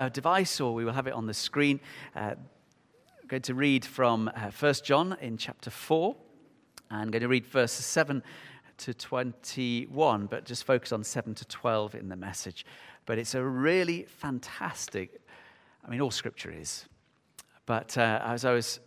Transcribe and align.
a 0.00 0.08
device 0.08 0.60
or 0.60 0.74
we 0.74 0.84
will 0.84 0.92
have 0.92 1.08
it 1.08 1.12
on 1.12 1.26
the 1.26 1.34
screen. 1.34 1.80
Uh, 2.14 2.34
I'm 3.20 3.26
going 3.26 3.42
to 3.42 3.54
read 3.54 3.84
from 3.84 4.28
uh, 4.28 4.50
1 4.50 4.74
John 4.84 5.16
in 5.20 5.36
chapter 5.36 5.70
4. 5.70 6.14
I'm 6.90 7.10
going 7.10 7.22
to 7.22 7.28
read 7.28 7.44
verses 7.44 7.84
7 7.84 8.22
to 8.78 8.94
21, 8.94 10.26
but 10.26 10.44
just 10.44 10.62
focus 10.64 10.92
on 10.92 11.02
7 11.02 11.34
to 11.34 11.44
12 11.46 11.96
in 11.96 12.08
the 12.08 12.16
message. 12.16 12.64
But 13.06 13.18
it's 13.18 13.34
a 13.34 13.42
really 13.42 14.04
fantastic, 14.04 15.20
I 15.84 15.90
mean, 15.90 16.00
all 16.00 16.12
scripture 16.12 16.52
is. 16.52 16.84
But 17.66 17.98
uh, 17.98 18.20
as 18.24 18.44
I 18.44 18.52
was 18.52 18.78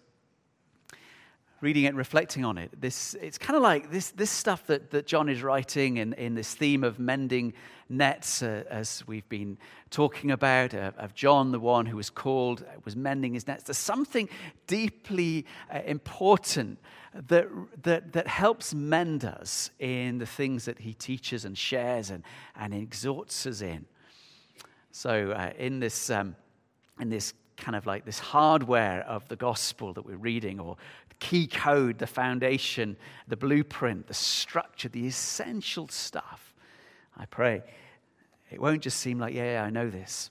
reading 1.62 1.84
it 1.84 1.90
and 1.90 1.98
reflecting 1.98 2.44
on 2.44 2.58
it, 2.58 2.70
this, 2.80 3.16
it's 3.22 3.38
kind 3.38 3.56
of 3.56 3.62
like 3.62 3.92
this, 3.92 4.10
this 4.12 4.32
stuff 4.32 4.66
that, 4.66 4.90
that 4.90 5.06
John 5.06 5.30
is 5.30 5.44
writing 5.44 5.98
in, 5.98 6.14
in 6.14 6.34
this 6.34 6.54
theme 6.56 6.84
of 6.84 7.00
mending 7.00 7.54
nets, 7.88 8.42
uh, 8.42 8.64
as 8.70 9.06
we've 9.08 9.28
been 9.30 9.58
talking 9.92 10.32
about, 10.32 10.74
uh, 10.74 10.92
of 10.98 11.14
John, 11.14 11.52
the 11.52 11.60
one 11.60 11.86
who 11.86 11.98
was 11.98 12.10
called, 12.10 12.64
uh, 12.64 12.80
was 12.84 12.96
mending 12.96 13.36
his 13.36 13.48
nets. 13.48 13.64
There's 13.64 13.78
something 13.78 14.28
deeply 14.66 15.46
uh, 15.74 15.82
important 15.86 16.80
that, 17.14 17.48
that, 17.84 18.14
that 18.14 18.28
helps 18.28 18.74
mend 18.74 19.24
us 19.24 19.70
in 19.80 20.18
the 20.18 20.26
things 20.26 20.66
that 20.66 20.80
he 20.80 20.94
teaches 20.94 21.46
and 21.46 21.58
shares 21.58 22.10
and, 22.10 22.24
and 22.56 22.74
exhorts 22.74 23.46
us 23.46 23.62
in. 23.62 23.86
So, 24.92 25.32
uh, 25.32 25.52
in 25.58 25.80
this, 25.80 26.10
um, 26.10 26.36
in 27.00 27.10
this 27.10 27.34
kind 27.58 27.76
of 27.76 27.86
like 27.86 28.06
this 28.06 28.20
hardware 28.20 29.06
of 29.08 29.28
the 29.28 29.36
gospel 29.36 29.94
that 29.94 30.06
we're 30.06 30.18
reading, 30.18 30.60
or 30.60 30.78
key 31.22 31.48
code, 31.48 32.00
the 32.00 32.08
foundation, 32.08 32.98
the 33.30 33.38
blueprint, 33.38 34.08
the 34.08 34.14
structure, 34.14 34.90
the 34.90 35.08
essential 35.08 35.88
stuff. 35.88 36.54
I 37.16 37.26
pray 37.26 37.64
it 38.50 38.60
won't 38.60 38.82
just 38.82 39.00
seem 39.00 39.18
like, 39.18 39.34
yeah, 39.34 39.54
yeah 39.54 39.64
I 39.64 39.70
know 39.70 39.90
this. 39.90 40.30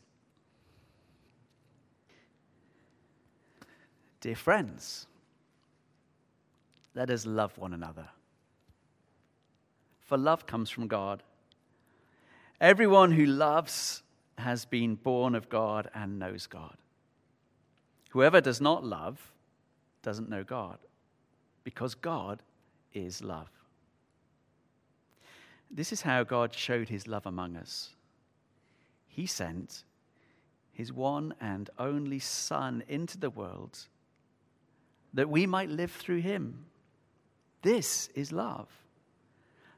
Dear 4.20 4.36
friends, 4.36 5.06
let 6.94 7.08
us 7.08 7.24
love 7.24 7.56
one 7.56 7.72
another. 7.72 8.08
For 10.00 10.18
love 10.18 10.44
comes 10.44 10.68
from 10.68 10.86
God. 10.86 11.22
Everyone 12.60 13.12
who 13.12 13.24
loves 13.24 14.02
has 14.36 14.66
been 14.66 14.96
born 14.96 15.34
of 15.34 15.48
God 15.48 15.88
and 15.94 16.18
knows 16.18 16.46
God. 16.46 16.76
Whoever 18.10 18.42
does 18.42 18.60
not 18.60 18.84
love 18.84 19.32
doesn't 20.02 20.28
know 20.28 20.44
God, 20.44 20.78
because 21.64 21.94
God 21.94 22.42
is 22.92 23.22
love. 23.22 23.50
This 25.70 25.92
is 25.92 26.02
how 26.02 26.24
God 26.24 26.52
showed 26.52 26.88
his 26.88 27.06
love 27.06 27.26
among 27.26 27.56
us. 27.56 27.90
He 29.06 29.26
sent 29.26 29.84
his 30.72 30.92
one 30.92 31.34
and 31.40 31.70
only 31.78 32.18
Son 32.18 32.82
into 32.88 33.18
the 33.18 33.30
world 33.30 33.78
that 35.12 35.28
we 35.28 35.46
might 35.46 35.68
live 35.68 35.92
through 35.92 36.20
him. 36.20 36.64
This 37.62 38.08
is 38.14 38.32
love. 38.32 38.68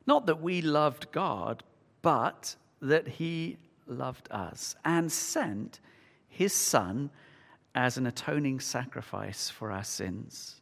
Not 0.07 0.27
that 0.27 0.41
we 0.41 0.63
loved 0.63 1.11
God, 1.13 1.63
but 2.01 2.57
that 2.81 3.07
he 3.07 3.59
loved 3.87 4.29
us 4.31 4.75
and 4.85 5.11
sent 5.11 5.81
his 6.29 6.53
Son 6.53 7.11
as 7.75 7.97
an 7.97 8.07
atoning 8.07 8.61
sacrifice 8.61 9.51
for 9.51 9.71
our 9.71 9.85
sins. 9.85 10.62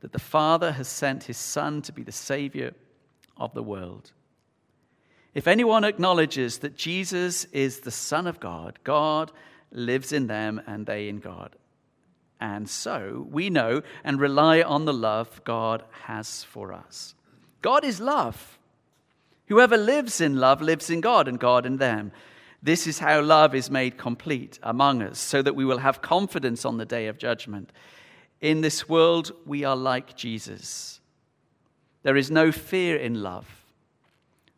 that 0.00 0.12
the 0.12 0.18
Father 0.18 0.72
has 0.72 0.88
sent 0.88 1.24
his 1.24 1.36
Son 1.36 1.82
to 1.82 1.92
be 1.92 2.02
the 2.02 2.12
Savior 2.12 2.74
of 3.36 3.54
the 3.54 3.62
world. 3.62 4.12
If 5.34 5.46
anyone 5.46 5.84
acknowledges 5.84 6.58
that 6.58 6.76
Jesus 6.76 7.44
is 7.52 7.80
the 7.80 7.90
Son 7.90 8.26
of 8.26 8.40
God, 8.40 8.78
God 8.82 9.30
lives 9.70 10.12
in 10.12 10.26
them 10.26 10.60
and 10.66 10.86
they 10.86 11.08
in 11.08 11.18
God. 11.20 11.54
And 12.40 12.68
so 12.68 13.26
we 13.30 13.50
know 13.50 13.82
and 14.02 14.18
rely 14.18 14.62
on 14.62 14.86
the 14.86 14.92
love 14.92 15.42
God 15.44 15.84
has 16.04 16.42
for 16.42 16.72
us. 16.72 17.14
God 17.62 17.84
is 17.84 18.00
love. 18.00 18.58
Whoever 19.46 19.76
lives 19.76 20.20
in 20.20 20.36
love 20.36 20.62
lives 20.62 20.90
in 20.90 21.00
God 21.00 21.28
and 21.28 21.38
God 21.38 21.66
in 21.66 21.76
them. 21.76 22.12
This 22.62 22.86
is 22.86 22.98
how 22.98 23.20
love 23.20 23.54
is 23.54 23.70
made 23.70 23.98
complete 23.98 24.58
among 24.62 25.02
us, 25.02 25.18
so 25.18 25.42
that 25.42 25.56
we 25.56 25.64
will 25.64 25.78
have 25.78 26.02
confidence 26.02 26.64
on 26.64 26.76
the 26.76 26.84
day 26.84 27.06
of 27.06 27.18
judgment. 27.18 27.70
In 28.40 28.62
this 28.62 28.88
world, 28.88 29.32
we 29.44 29.64
are 29.64 29.76
like 29.76 30.16
Jesus. 30.16 31.00
There 32.02 32.16
is 32.16 32.30
no 32.30 32.50
fear 32.50 32.96
in 32.96 33.22
love, 33.22 33.46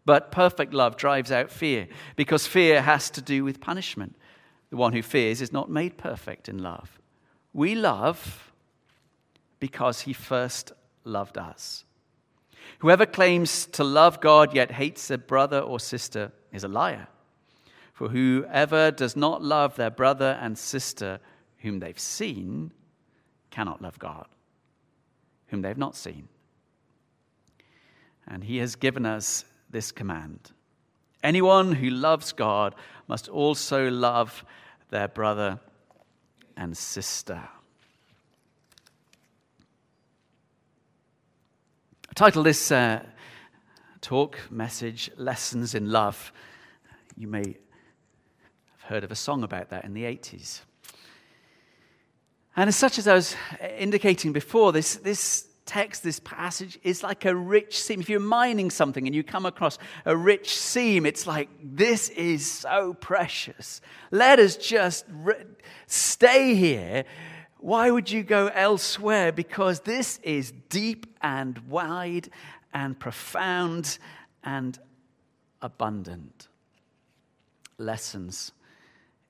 but 0.04 0.30
perfect 0.30 0.72
love 0.72 0.96
drives 0.96 1.32
out 1.32 1.50
fear, 1.50 1.88
because 2.14 2.46
fear 2.46 2.82
has 2.82 3.10
to 3.10 3.20
do 3.20 3.44
with 3.44 3.60
punishment. 3.60 4.16
The 4.70 4.76
one 4.76 4.92
who 4.92 5.02
fears 5.02 5.40
is 5.40 5.52
not 5.52 5.70
made 5.70 5.98
perfect 5.98 6.48
in 6.48 6.62
love. 6.62 7.00
We 7.52 7.74
love 7.74 8.52
because 9.58 10.02
he 10.02 10.12
first 10.12 10.72
loved 11.04 11.36
us. 11.36 11.84
Whoever 12.78 13.06
claims 13.06 13.66
to 13.66 13.84
love 13.84 14.20
God 14.20 14.54
yet 14.54 14.70
hates 14.72 15.10
a 15.10 15.18
brother 15.18 15.60
or 15.60 15.78
sister 15.78 16.32
is 16.52 16.64
a 16.64 16.68
liar. 16.68 17.08
For 17.92 18.08
whoever 18.08 18.90
does 18.90 19.14
not 19.14 19.42
love 19.42 19.76
their 19.76 19.90
brother 19.90 20.38
and 20.40 20.56
sister 20.56 21.20
whom 21.58 21.80
they've 21.80 21.98
seen 21.98 22.72
cannot 23.52 23.80
love 23.80 23.98
God, 24.00 24.26
whom 25.46 25.62
they've 25.62 25.78
not 25.78 25.94
seen. 25.94 26.26
And 28.26 28.42
he 28.42 28.56
has 28.56 28.74
given 28.74 29.06
us 29.06 29.44
this 29.70 29.92
command 29.92 30.50
anyone 31.22 31.72
who 31.72 31.88
loves 31.88 32.32
God 32.32 32.74
must 33.06 33.28
also 33.28 33.88
love 33.88 34.44
their 34.90 35.06
brother 35.06 35.60
and 36.56 36.76
sister. 36.76 37.40
I 42.10 42.14
title 42.14 42.42
this 42.42 42.72
uh, 42.72 43.04
talk, 44.00 44.38
message, 44.50 45.10
Lessons 45.16 45.74
in 45.74 45.90
Love. 45.90 46.32
You 47.16 47.28
may 47.28 47.46
have 47.46 48.82
heard 48.82 49.04
of 49.04 49.12
a 49.12 49.16
song 49.16 49.44
about 49.44 49.70
that 49.70 49.84
in 49.84 49.94
the 49.94 50.02
80s. 50.02 50.62
And 52.56 52.68
as 52.68 52.76
such 52.76 52.98
as 52.98 53.08
I 53.08 53.14
was 53.14 53.34
indicating 53.78 54.32
before, 54.32 54.72
this, 54.72 54.96
this 54.96 55.48
text, 55.64 56.02
this 56.02 56.20
passage 56.20 56.78
is 56.82 57.02
like 57.02 57.24
a 57.24 57.34
rich 57.34 57.80
seam. 57.82 58.00
If 58.00 58.10
you're 58.10 58.20
mining 58.20 58.70
something 58.70 59.06
and 59.06 59.14
you 59.14 59.22
come 59.22 59.46
across 59.46 59.78
a 60.04 60.14
rich 60.14 60.54
seam, 60.54 61.06
it's 61.06 61.26
like, 61.26 61.48
this 61.62 62.10
is 62.10 62.50
so 62.50 62.94
precious. 62.94 63.80
Let 64.10 64.38
us 64.38 64.56
just 64.56 65.06
re- 65.08 65.44
stay 65.86 66.54
here. 66.54 67.04
Why 67.58 67.90
would 67.90 68.10
you 68.10 68.22
go 68.22 68.48
elsewhere? 68.48 69.32
Because 69.32 69.80
this 69.80 70.18
is 70.22 70.52
deep 70.68 71.06
and 71.22 71.58
wide 71.68 72.28
and 72.74 72.98
profound 72.98 73.98
and 74.44 74.78
abundant. 75.62 76.48
Lessons 77.78 78.52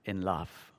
in 0.04 0.22
love. 0.22 0.71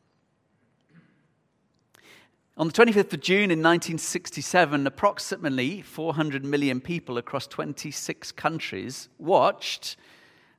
On 2.56 2.68
the 2.68 2.74
25th 2.74 3.14
of 3.14 3.20
June 3.20 3.50
in 3.50 3.64
1967, 3.64 4.86
approximately 4.86 5.82
400 5.82 6.46
million 6.46 6.82
people 6.82 7.18
across 7.18 7.48
26 7.48 8.32
countries 8.34 9.10
watched 9.18 9.98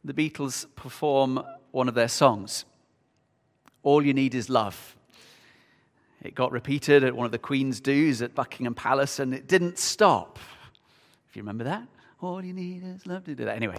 the 0.03 0.13
Beatles 0.13 0.67
perform 0.75 1.41
one 1.71 1.87
of 1.87 1.95
their 1.95 2.09
songs, 2.09 2.65
All 3.85 4.05
You 4.05 4.13
Need 4.13 4.35
Is 4.35 4.51
Love. 4.51 4.97
It 6.21 6.35
got 6.35 6.51
repeated 6.51 7.05
at 7.05 7.15
one 7.15 7.27
of 7.27 7.33
the 7.33 7.39
Queen's 7.39 7.79
do's 7.79 8.23
at 8.23 8.35
Buckingham 8.35 8.75
Palace, 8.75 9.21
and 9.21 9.33
it 9.33 9.47
didn't 9.47 9.79
stop. 9.79 10.41
If 11.29 11.37
you 11.37 11.43
remember 11.43 11.63
that, 11.63 11.87
all 12.21 12.45
you 12.45 12.55
need 12.55 12.83
is 12.83 13.07
love 13.07 13.23
to 13.27 13.37
do 13.37 13.45
that. 13.45 13.55
Anyway, 13.55 13.79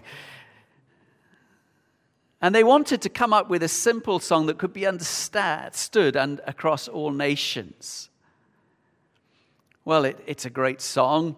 and 2.46 2.54
they 2.54 2.64
wanted 2.64 3.02
to 3.02 3.10
come 3.10 3.34
up 3.34 3.50
with 3.50 3.64
a 3.64 3.68
simple 3.68 4.20
song 4.20 4.46
that 4.46 4.60
could 4.60 4.72
be 4.72 4.86
understood 4.86 6.16
and 6.16 6.40
across 6.46 6.88
all 6.88 7.10
nations. 7.10 8.12
Well, 9.84 10.06
it, 10.06 10.20
it's 10.28 10.46
a 10.46 10.52
great 10.52 10.80
song, 10.80 11.38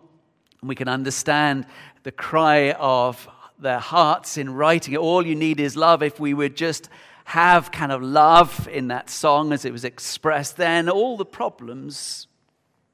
and 0.59 0.68
we 0.68 0.75
can 0.75 0.89
understand 0.89 1.65
the 2.04 2.12
cry 2.12 2.74
of 2.74 3.25
their 3.57 3.80
hearts 3.80 4.36
in 4.36 4.54
writing 4.54 4.95
it. 4.95 4.98
All 4.98 5.25
you 5.25 5.33
need 5.33 5.62
is 5.62 5.77
love 5.77 6.04
if 6.04 6.19
we 6.19 6.33
would 6.33 6.57
just 6.57 6.89
have 7.24 7.71
kind 7.71 7.94
of 7.94 8.03
love 8.03 8.68
in 8.68 8.89
that 8.89 9.10
song 9.10 9.53
as 9.53 9.63
it 9.63 9.71
was 9.71 9.86
expressed, 9.86 10.57
then 10.57 10.89
all 10.89 11.15
the 11.15 11.24
problems 11.24 12.27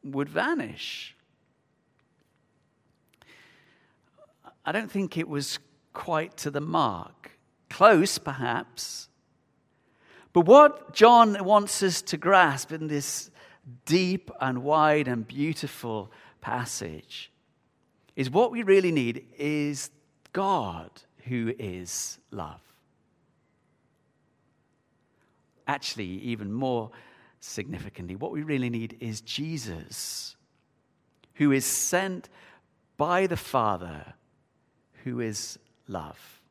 would 0.03 0.29
vanish. 0.29 1.15
I 4.63 4.71
don't 4.71 4.91
think 4.91 5.17
it 5.17 5.27
was 5.27 5.57
quite 5.93 6.37
to 6.37 6.51
the 6.51 6.61
mark. 6.61 7.32
Close, 7.73 8.19
perhaps. 8.19 9.09
But 10.31 10.41
what 10.41 10.93
John 10.93 11.43
wants 11.43 11.81
us 11.81 12.03
to 12.03 12.17
grasp 12.17 12.71
in 12.71 12.85
this 12.85 13.31
deep 13.85 14.29
and 14.39 14.63
wide 14.63 15.07
and 15.07 15.27
beautiful 15.27 16.11
passage 16.39 17.31
is 18.15 18.29
what 18.29 18.51
we 18.51 18.61
really 18.61 18.91
need 18.91 19.25
is 19.39 19.89
God 20.33 20.91
who 21.25 21.51
is 21.57 22.19
love. 22.29 22.61
Actually, 25.65 26.05
even 26.05 26.53
more 26.53 26.91
significantly, 27.39 28.15
what 28.15 28.31
we 28.31 28.43
really 28.43 28.69
need 28.69 28.97
is 28.99 29.19
Jesus, 29.21 30.35
who 31.33 31.51
is 31.51 31.65
sent 31.65 32.29
by 32.97 33.25
the 33.25 33.35
Father, 33.37 34.13
who 35.03 35.21
is 35.21 35.57
love. 35.87 36.42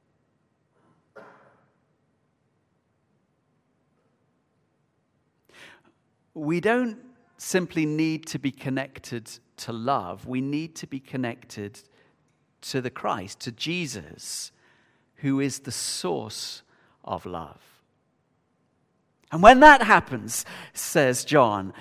We 6.34 6.60
don't 6.60 6.98
simply 7.36 7.86
need 7.86 8.26
to 8.26 8.38
be 8.38 8.50
connected 8.50 9.30
to 9.58 9.72
love, 9.72 10.26
we 10.26 10.40
need 10.40 10.74
to 10.76 10.86
be 10.86 11.00
connected 11.00 11.80
to 12.62 12.80
the 12.80 12.90
Christ, 12.90 13.40
to 13.40 13.52
Jesus, 13.52 14.52
who 15.16 15.40
is 15.40 15.60
the 15.60 15.72
source 15.72 16.62
of 17.04 17.26
love. 17.26 17.60
And 19.30 19.42
when 19.42 19.60
that 19.60 19.82
happens, 19.82 20.44
says 20.72 21.24
John, 21.24 21.72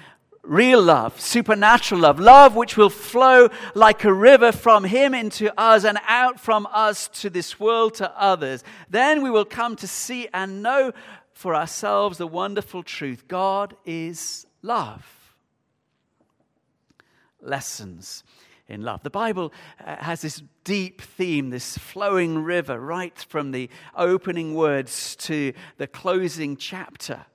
real 0.44 0.82
love, 0.82 1.20
supernatural 1.20 2.02
love, 2.02 2.20
love 2.20 2.56
which 2.56 2.78
will 2.78 2.90
flow 2.90 3.50
like 3.76 4.04
a 4.04 4.14
river 4.14 4.52
from 4.52 4.84
Him 4.84 5.14
into 5.14 5.54
us 5.60 5.84
and 5.84 6.00
out 6.08 6.40
from 6.40 6.68
us 6.72 7.08
to 7.20 7.30
this 7.30 7.60
world 7.60 7.96
to 7.96 8.12
others, 8.20 8.64
then 8.90 9.22
we 9.22 9.30
will 9.30 9.46
come 9.46 9.76
to 9.78 9.88
see 9.88 10.28
and 10.34 10.64
know 10.64 10.94
for 11.42 11.56
ourselves 11.56 12.20
the 12.20 12.28
wonderful 12.28 12.84
truth 12.84 13.28
God 13.28 13.76
is 13.84 14.46
love. 14.62 15.34
Lessons 17.42 18.24
in 18.68 18.84
love. 18.84 19.02
The 19.02 19.10
Bible 19.10 19.52
uh, 19.84 19.96
has 19.98 20.22
this 20.22 20.44
deep 20.64 21.02
theme, 21.02 21.50
this 21.50 21.80
flowing 21.80 22.44
river, 22.44 22.80
right 22.80 23.18
from 23.28 23.52
the 23.52 23.72
opening 23.98 24.54
words 24.54 25.16
to 25.16 25.54
the 25.78 25.88
closing 25.88 26.56
chapter. 26.56 27.26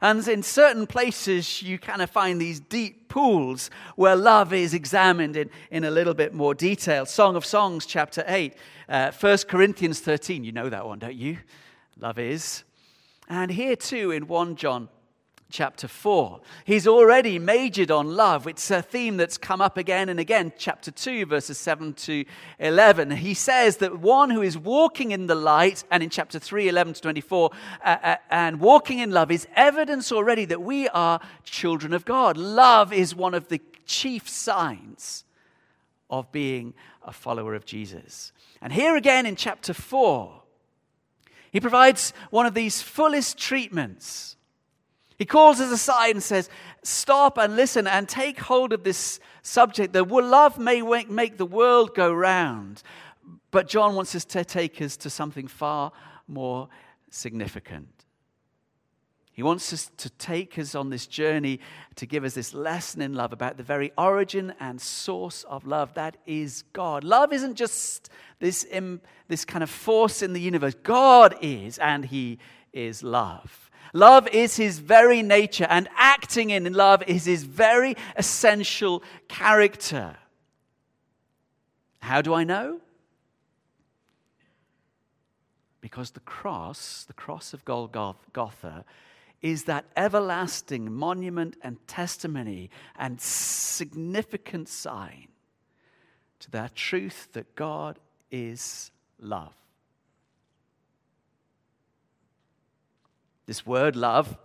And 0.00 0.26
in 0.26 0.42
certain 0.42 0.88
places, 0.88 1.62
you 1.62 1.78
kind 1.78 2.02
of 2.02 2.10
find 2.10 2.40
these 2.40 2.58
deep 2.58 3.08
pools 3.08 3.70
where 3.94 4.16
love 4.16 4.52
is 4.52 4.74
examined 4.74 5.36
in, 5.36 5.48
in 5.70 5.84
a 5.84 5.92
little 5.92 6.14
bit 6.14 6.34
more 6.34 6.54
detail. 6.54 7.06
Song 7.06 7.36
of 7.36 7.46
Songs, 7.46 7.86
chapter 7.86 8.24
8, 8.26 8.54
uh, 8.88 9.12
1 9.12 9.38
Corinthians 9.48 10.00
13. 10.00 10.42
You 10.42 10.50
know 10.50 10.68
that 10.68 10.84
one, 10.84 10.98
don't 10.98 11.14
you? 11.14 11.38
Love 12.00 12.18
is. 12.18 12.64
And 13.28 13.50
here 13.50 13.76
too 13.76 14.10
in 14.10 14.26
1 14.26 14.56
John 14.56 14.88
chapter 15.50 15.88
4. 15.88 16.40
He's 16.64 16.86
already 16.86 17.38
majored 17.38 17.90
on 17.90 18.16
love. 18.16 18.46
It's 18.46 18.70
a 18.70 18.82
theme 18.82 19.16
that's 19.16 19.38
come 19.38 19.60
up 19.60 19.76
again 19.76 20.08
and 20.08 20.20
again. 20.20 20.52
Chapter 20.58 20.90
2, 20.90 21.26
verses 21.26 21.58
7 21.58 21.94
to 21.94 22.24
11. 22.58 23.10
He 23.12 23.34
says 23.34 23.78
that 23.78 23.98
one 23.98 24.30
who 24.30 24.42
is 24.42 24.58
walking 24.58 25.10
in 25.10 25.26
the 25.26 25.34
light, 25.34 25.84
and 25.90 26.02
in 26.02 26.10
chapter 26.10 26.38
3, 26.38 26.68
11 26.68 26.94
to 26.94 27.00
24, 27.00 27.50
uh, 27.84 27.96
uh, 28.02 28.16
and 28.30 28.60
walking 28.60 28.98
in 28.98 29.10
love 29.10 29.30
is 29.30 29.46
evidence 29.56 30.12
already 30.12 30.44
that 30.46 30.62
we 30.62 30.88
are 30.88 31.20
children 31.44 31.92
of 31.92 32.04
God. 32.04 32.36
Love 32.36 32.92
is 32.92 33.14
one 33.14 33.34
of 33.34 33.48
the 33.48 33.60
chief 33.86 34.28
signs 34.28 35.24
of 36.10 36.30
being 36.32 36.74
a 37.02 37.12
follower 37.12 37.54
of 37.54 37.64
Jesus. 37.64 38.32
And 38.60 38.72
here 38.72 38.96
again 38.96 39.24
in 39.24 39.36
chapter 39.36 39.72
4, 39.72 40.42
he 41.50 41.60
provides 41.60 42.12
one 42.30 42.46
of 42.46 42.54
these 42.54 42.82
fullest 42.82 43.38
treatments 43.38 44.36
he 45.18 45.24
calls 45.24 45.60
us 45.60 45.72
aside 45.72 46.14
and 46.14 46.22
says, 46.22 46.48
Stop 46.84 47.38
and 47.38 47.56
listen 47.56 47.86
and 47.86 48.08
take 48.08 48.38
hold 48.38 48.72
of 48.72 48.84
this 48.84 49.18
subject. 49.42 49.92
that 49.92 50.08
love 50.22 50.58
may 50.58 50.80
make 51.10 51.36
the 51.36 51.44
world 51.44 51.94
go 51.94 52.12
round. 52.12 52.82
But 53.50 53.68
John 53.68 53.96
wants 53.96 54.14
us 54.14 54.24
to 54.26 54.44
take 54.44 54.80
us 54.80 54.96
to 54.98 55.10
something 55.10 55.48
far 55.48 55.90
more 56.28 56.68
significant. 57.10 57.97
He 59.38 59.44
wants 59.44 59.72
us 59.72 59.88
to 59.98 60.10
take 60.10 60.58
us 60.58 60.74
on 60.74 60.90
this 60.90 61.06
journey 61.06 61.60
to 61.94 62.06
give 62.06 62.24
us 62.24 62.34
this 62.34 62.52
lesson 62.52 63.00
in 63.00 63.14
love 63.14 63.32
about 63.32 63.56
the 63.56 63.62
very 63.62 63.92
origin 63.96 64.52
and 64.58 64.80
source 64.80 65.44
of 65.44 65.64
love. 65.64 65.94
That 65.94 66.16
is 66.26 66.64
God. 66.72 67.04
Love 67.04 67.32
isn't 67.32 67.54
just 67.54 68.10
this, 68.40 68.66
this 69.28 69.44
kind 69.44 69.62
of 69.62 69.70
force 69.70 70.22
in 70.22 70.32
the 70.32 70.40
universe, 70.40 70.74
God 70.82 71.36
is, 71.40 71.78
and 71.78 72.04
He 72.04 72.40
is 72.72 73.04
love. 73.04 73.70
Love 73.92 74.26
is 74.26 74.56
his 74.56 74.80
very 74.80 75.22
nature, 75.22 75.68
and 75.70 75.88
acting 75.96 76.50
in 76.50 76.72
love 76.72 77.04
is 77.06 77.24
his 77.24 77.44
very 77.44 77.96
essential 78.16 79.04
character. 79.28 80.16
How 82.00 82.22
do 82.22 82.34
I 82.34 82.42
know? 82.42 82.80
Because 85.80 86.10
the 86.10 86.20
cross, 86.20 87.04
the 87.06 87.14
cross 87.14 87.54
of 87.54 87.64
Golgotha, 87.64 88.84
is 89.40 89.64
that 89.64 89.86
everlasting 89.96 90.92
monument 90.92 91.56
and 91.62 91.76
testimony 91.86 92.70
and 92.96 93.20
significant 93.20 94.68
sign 94.68 95.28
to 96.40 96.50
that 96.50 96.74
truth 96.74 97.28
that 97.32 97.54
God 97.54 97.98
is 98.30 98.90
love. 99.20 99.54
This 103.46 103.64
word 103.64 103.96
love 103.96 104.36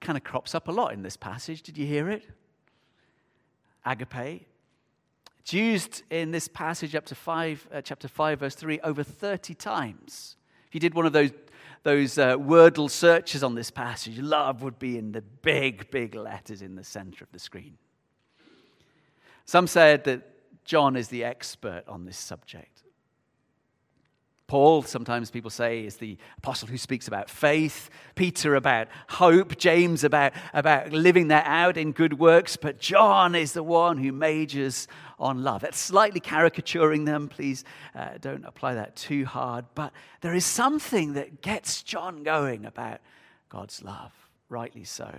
kind 0.00 0.18
of 0.18 0.24
crops 0.24 0.54
up 0.54 0.68
a 0.68 0.72
lot 0.72 0.92
in 0.92 1.02
this 1.02 1.16
passage. 1.16 1.62
Did 1.62 1.78
you 1.78 1.86
hear 1.86 2.10
it? 2.10 2.28
Agape. 3.86 4.46
It's 5.40 5.52
used 5.52 6.02
in 6.10 6.30
this 6.30 6.48
passage 6.48 6.94
up 6.94 7.06
to 7.06 7.14
five, 7.14 7.66
uh, 7.72 7.82
chapter 7.82 8.08
5, 8.08 8.40
verse 8.40 8.54
3, 8.54 8.80
over 8.80 9.02
30 9.02 9.54
times. 9.54 10.36
If 10.68 10.74
you 10.74 10.80
did 10.80 10.94
one 10.94 11.06
of 11.06 11.12
those, 11.12 11.32
those 11.84 12.18
uh, 12.18 12.36
Wordle 12.36 12.90
searches 12.90 13.44
on 13.44 13.54
this 13.54 13.70
passage, 13.70 14.18
love 14.18 14.62
would 14.62 14.78
be 14.78 14.98
in 14.98 15.12
the 15.12 15.20
big, 15.20 15.90
big 15.90 16.14
letters 16.14 16.62
in 16.62 16.74
the 16.74 16.82
center 16.82 17.22
of 17.22 17.30
the 17.30 17.38
screen. 17.38 17.76
Some 19.44 19.66
said 19.66 20.04
that 20.04 20.22
John 20.64 20.96
is 20.96 21.08
the 21.08 21.24
expert 21.24 21.84
on 21.86 22.06
this 22.06 22.16
subject. 22.16 22.83
Paul, 24.46 24.82
sometimes 24.82 25.30
people 25.30 25.50
say, 25.50 25.86
is 25.86 25.96
the 25.96 26.18
apostle 26.36 26.68
who 26.68 26.76
speaks 26.76 27.08
about 27.08 27.30
faith. 27.30 27.88
Peter 28.14 28.54
about 28.54 28.88
hope. 29.08 29.56
James 29.56 30.04
about, 30.04 30.34
about 30.52 30.92
living 30.92 31.28
that 31.28 31.46
out 31.46 31.78
in 31.78 31.92
good 31.92 32.18
works. 32.18 32.56
But 32.56 32.78
John 32.78 33.34
is 33.34 33.54
the 33.54 33.62
one 33.62 33.96
who 33.96 34.12
majors 34.12 34.86
on 35.18 35.42
love. 35.42 35.62
That's 35.62 35.78
slightly 35.78 36.20
caricaturing 36.20 37.06
them. 37.06 37.28
Please 37.28 37.64
uh, 37.94 38.18
don't 38.20 38.44
apply 38.44 38.74
that 38.74 38.96
too 38.96 39.24
hard. 39.24 39.64
But 39.74 39.94
there 40.20 40.34
is 40.34 40.44
something 40.44 41.14
that 41.14 41.40
gets 41.40 41.82
John 41.82 42.22
going 42.22 42.66
about 42.66 43.00
God's 43.48 43.82
love, 43.82 44.12
rightly 44.50 44.84
so. 44.84 45.10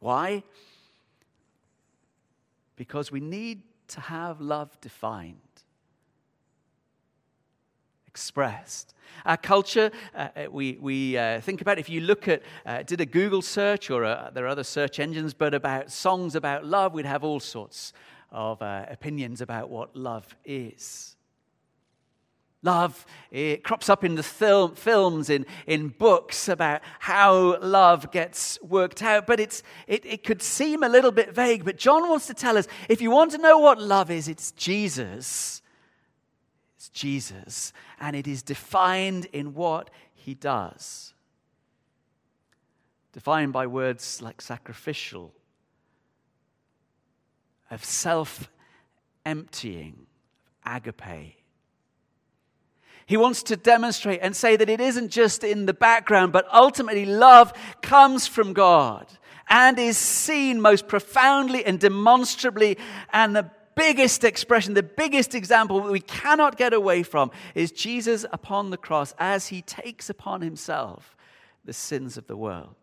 Why? 0.00 0.42
Because 2.74 3.12
we 3.12 3.20
need 3.20 3.62
to 3.88 4.00
have 4.00 4.40
love 4.40 4.80
defined 4.80 5.36
expressed. 8.12 8.92
Our 9.24 9.38
culture, 9.38 9.90
uh, 10.14 10.28
uh, 10.36 10.50
we, 10.50 10.76
we 10.78 11.16
uh, 11.16 11.40
think 11.40 11.62
about 11.62 11.78
if 11.78 11.88
you 11.88 12.02
look 12.02 12.28
at, 12.28 12.42
uh, 12.66 12.82
did 12.82 13.00
a 13.00 13.06
Google 13.06 13.40
search 13.40 13.90
or 13.90 14.04
uh, 14.04 14.30
there 14.34 14.44
are 14.44 14.48
other 14.48 14.64
search 14.64 15.00
engines, 15.00 15.32
but 15.32 15.54
about 15.54 15.90
songs 15.90 16.34
about 16.34 16.66
love, 16.66 16.92
we'd 16.92 17.06
have 17.06 17.24
all 17.24 17.40
sorts 17.40 17.94
of 18.30 18.60
uh, 18.60 18.84
opinions 18.90 19.40
about 19.40 19.70
what 19.70 19.96
love 19.96 20.26
is. 20.44 21.16
Love, 22.62 23.06
it 23.30 23.64
crops 23.64 23.88
up 23.88 24.04
in 24.04 24.14
the 24.14 24.22
film, 24.22 24.74
films, 24.74 25.30
in, 25.30 25.46
in 25.66 25.88
books 25.88 26.48
about 26.48 26.82
how 26.98 27.58
love 27.60 28.10
gets 28.10 28.60
worked 28.62 29.02
out, 29.02 29.26
but 29.26 29.40
it's, 29.40 29.62
it, 29.86 30.04
it 30.04 30.22
could 30.22 30.42
seem 30.42 30.82
a 30.82 30.88
little 30.88 31.12
bit 31.12 31.34
vague. 31.34 31.64
But 31.64 31.78
John 31.78 32.10
wants 32.10 32.26
to 32.26 32.34
tell 32.34 32.58
us 32.58 32.68
if 32.90 33.00
you 33.00 33.10
want 33.10 33.30
to 33.30 33.38
know 33.38 33.58
what 33.58 33.80
love 33.80 34.10
is, 34.10 34.28
it's 34.28 34.52
Jesus 34.52 35.61
it's 36.82 36.88
Jesus, 36.88 37.72
and 38.00 38.16
it 38.16 38.26
is 38.26 38.42
defined 38.42 39.26
in 39.26 39.54
what 39.54 39.88
he 40.14 40.34
does. 40.34 41.14
Defined 43.12 43.52
by 43.52 43.68
words 43.68 44.20
like 44.20 44.40
sacrificial, 44.40 45.32
of 47.70 47.84
self 47.84 48.50
emptying, 49.24 50.06
agape. 50.66 51.36
He 53.06 53.16
wants 53.16 53.44
to 53.44 53.56
demonstrate 53.56 54.18
and 54.20 54.34
say 54.34 54.56
that 54.56 54.68
it 54.68 54.80
isn't 54.80 55.10
just 55.10 55.44
in 55.44 55.66
the 55.66 55.74
background, 55.74 56.32
but 56.32 56.52
ultimately 56.52 57.06
love 57.06 57.52
comes 57.80 58.26
from 58.26 58.54
God 58.54 59.06
and 59.48 59.78
is 59.78 59.98
seen 59.98 60.60
most 60.60 60.88
profoundly 60.88 61.64
and 61.64 61.78
demonstrably. 61.78 62.76
And 63.12 63.36
the 63.36 63.48
biggest 63.74 64.24
expression, 64.24 64.74
the 64.74 64.82
biggest 64.82 65.34
example 65.34 65.80
that 65.80 65.90
we 65.90 66.00
cannot 66.00 66.56
get 66.56 66.72
away 66.72 67.02
from 67.02 67.30
is 67.54 67.72
Jesus 67.72 68.24
upon 68.32 68.70
the 68.70 68.76
cross 68.76 69.14
as 69.18 69.48
he 69.48 69.62
takes 69.62 70.08
upon 70.10 70.40
himself 70.40 71.16
the 71.64 71.72
sins 71.72 72.16
of 72.16 72.26
the 72.26 72.36
world. 72.36 72.74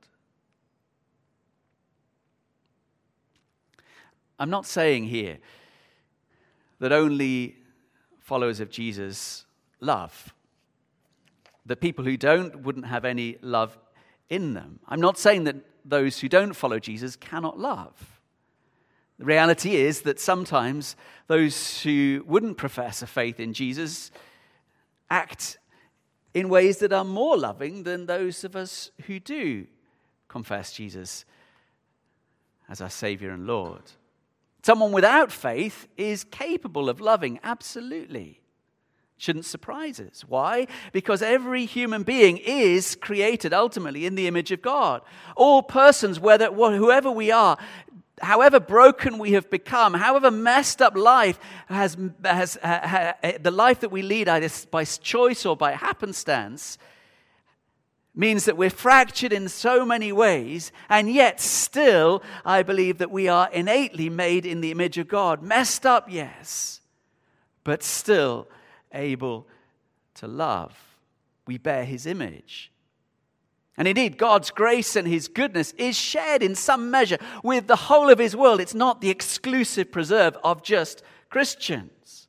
I'm 4.40 4.50
not 4.50 4.66
saying 4.66 5.06
here 5.06 5.38
that 6.80 6.94
only 6.94 7.58
followers 8.20 8.60
of 8.60 8.70
Jesus 8.70 9.46
love. 9.82 10.34
The 11.66 11.76
people 11.76 12.06
who 12.06 12.16
don't 12.16 12.62
wouldn't 12.62 12.86
have 12.86 13.04
any 13.04 13.38
love 13.42 13.78
in 14.30 14.54
them. 14.54 14.80
I'm 14.88 15.02
not 15.02 15.18
saying 15.18 15.44
that 15.44 15.58
those 15.84 16.20
who 16.20 16.30
don't 16.30 16.54
follow 16.54 16.80
Jesus 16.80 17.16
cannot 17.16 17.60
love. 17.60 18.19
The 19.20 19.26
reality 19.26 19.76
is 19.76 20.02
that 20.02 20.20
sometimes 20.20 20.96
those 21.28 21.82
who 21.82 22.24
wouldn't 22.26 22.58
profess 22.58 23.02
a 23.02 23.08
faith 23.08 23.40
in 23.40 23.54
Jesus 23.54 24.12
act 25.10 25.58
in 26.34 26.48
ways 26.48 26.78
that 26.78 26.94
are 26.94 27.04
more 27.04 27.38
loving 27.38 27.84
than 27.84 28.06
those 28.06 28.46
of 28.46 28.56
us 28.56 28.92
who 29.08 29.20
do 29.20 29.68
confess 30.30 30.72
Jesus 30.72 31.26
as 32.70 32.80
our 32.80 32.90
Savior 32.90 33.32
and 33.32 33.46
Lord. 33.46 33.82
Someone 34.64 34.94
without 34.94 35.32
faith 35.32 35.88
is 35.98 36.24
capable 36.24 36.88
of 36.88 37.02
loving, 37.02 37.40
absolutely. 37.44 38.40
Shouldn't 39.18 39.46
surprise 39.46 40.00
us. 40.00 40.22
Why? 40.22 40.68
Because 40.94 41.22
every 41.22 41.66
human 41.66 42.04
being 42.04 42.38
is 42.38 42.96
created 42.96 43.54
ultimately 43.54 44.06
in 44.06 44.16
the 44.16 44.28
image 44.28 44.52
of 44.52 44.62
God. 44.62 45.02
All 45.36 45.62
persons, 45.62 46.22
whether 46.22 46.54
whoever 46.54 47.12
we 47.12 47.30
are, 47.30 47.58
however 48.22 48.60
broken 48.60 49.18
we 49.18 49.32
have 49.34 49.50
become, 49.50 49.94
however 49.94 50.32
messed 50.32 50.82
up 50.82 50.96
life 50.96 51.40
has, 51.68 51.98
has 52.24 52.58
uh, 52.58 53.14
the 53.42 53.52
life 53.52 53.80
that 53.82 53.92
we 53.92 54.02
lead 54.02 54.28
either 54.28 54.50
by 54.72 54.84
choice 54.86 55.46
or 55.46 55.56
by 55.56 55.72
happenstance, 55.74 56.78
means 58.16 58.46
that 58.46 58.58
we're 58.58 58.70
fractured 58.70 59.32
in 59.32 59.48
so 59.48 59.86
many 59.86 60.12
ways, 60.12 60.72
and 60.90 61.10
yet 61.12 61.40
still, 61.40 62.22
I 62.44 62.64
believe 62.64 62.98
that 62.98 63.12
we 63.12 63.28
are 63.28 63.50
innately 63.52 64.10
made 64.10 64.46
in 64.46 64.62
the 64.62 64.72
image 64.72 64.98
of 64.98 65.08
God. 65.08 65.42
Messed 65.42 65.86
up, 65.86 66.08
yes, 66.10 66.82
but 67.64 67.84
still 67.84 68.48
able 68.92 69.48
to 70.16 70.28
love. 70.28 70.78
We 71.48 71.58
bear 71.58 71.86
his 71.86 72.06
image. 72.06 72.72
And 73.80 73.88
indeed, 73.88 74.18
God's 74.18 74.52
grace 74.52 74.98
and 74.98 75.08
his 75.08 75.30
goodness 75.30 75.72
is 75.78 75.96
shared 75.96 76.44
in 76.44 76.54
some 76.54 76.92
measure 76.92 77.18
with 77.44 77.68
the 77.68 77.78
whole 77.78 78.10
of 78.10 78.20
his 78.20 78.36
world. 78.36 78.60
It's 78.60 78.76
not 78.76 79.00
the 79.00 79.10
exclusive 79.10 79.90
preserve 79.90 80.38
of 80.44 80.62
just 80.64 81.02
Christians. 81.30 82.28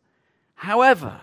However, 0.54 1.20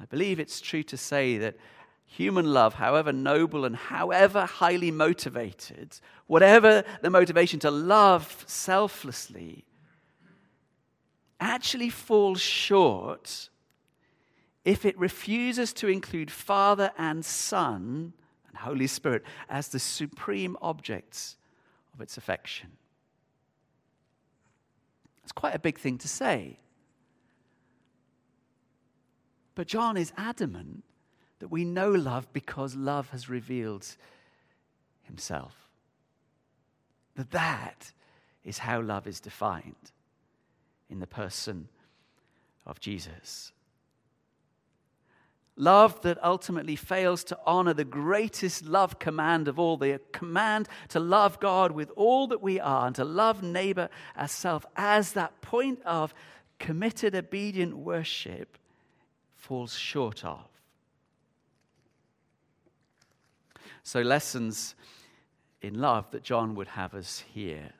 I 0.00 0.06
believe 0.06 0.40
it's 0.40 0.62
true 0.62 0.82
to 0.84 0.96
say 0.96 1.36
that 1.38 1.58
human 2.06 2.54
love, 2.54 2.72
however 2.72 3.12
noble 3.12 3.66
and 3.66 3.76
however 3.76 4.46
highly 4.46 4.90
motivated, 4.90 6.00
whatever 6.26 6.84
the 7.02 7.10
motivation 7.10 7.60
to 7.60 7.70
love 7.70 8.44
selflessly, 8.46 9.66
actually 11.38 11.90
falls 11.90 12.40
short 12.40 13.50
if 14.64 14.84
it 14.84 14.98
refuses 14.98 15.72
to 15.74 15.88
include 15.88 16.30
Father 16.30 16.92
and 16.98 17.24
Son 17.24 18.12
and 18.48 18.56
Holy 18.58 18.86
Spirit 18.86 19.22
as 19.48 19.68
the 19.68 19.78
supreme 19.78 20.56
objects 20.60 21.36
of 21.94 22.00
its 22.00 22.16
affection. 22.16 22.70
It's 25.22 25.32
quite 25.32 25.54
a 25.54 25.60
big 25.60 25.78
thing 25.78 25.98
to 25.98 26.08
say. 26.08 26.58
But 29.54 29.66
John 29.66 29.96
is 29.96 30.12
adamant 30.16 30.84
that 31.38 31.48
we 31.48 31.64
know 31.64 31.90
love 31.90 32.32
because 32.32 32.74
love 32.74 33.10
has 33.10 33.28
revealed 33.28 33.86
himself. 35.02 35.54
That 37.16 37.30
that 37.30 37.92
is 38.44 38.58
how 38.58 38.80
love 38.80 39.06
is 39.06 39.20
defined 39.20 39.92
in 40.88 41.00
the 41.00 41.06
person 41.06 41.68
of 42.66 42.80
Jesus. 42.80 43.52
Love 45.60 46.00
that 46.00 46.16
ultimately 46.24 46.74
fails 46.74 47.22
to 47.22 47.38
honor 47.44 47.74
the 47.74 47.84
greatest 47.84 48.64
love 48.64 48.98
command 48.98 49.46
of 49.46 49.58
all, 49.58 49.76
the 49.76 50.00
command 50.10 50.66
to 50.88 50.98
love 50.98 51.38
God 51.38 51.72
with 51.72 51.90
all 51.96 52.26
that 52.28 52.40
we 52.40 52.58
are 52.58 52.86
and 52.86 52.96
to 52.96 53.04
love 53.04 53.42
neighbor 53.42 53.90
as 54.16 54.32
self, 54.32 54.64
as 54.74 55.12
that 55.12 55.38
point 55.42 55.78
of 55.84 56.14
committed, 56.58 57.14
obedient 57.14 57.76
worship 57.76 58.56
falls 59.36 59.76
short 59.76 60.24
of. 60.24 60.46
So, 63.82 64.00
lessons 64.00 64.74
in 65.60 65.78
love 65.78 66.10
that 66.12 66.22
John 66.22 66.54
would 66.54 66.68
have 66.68 66.94
us 66.94 67.22
hear. 67.34 67.74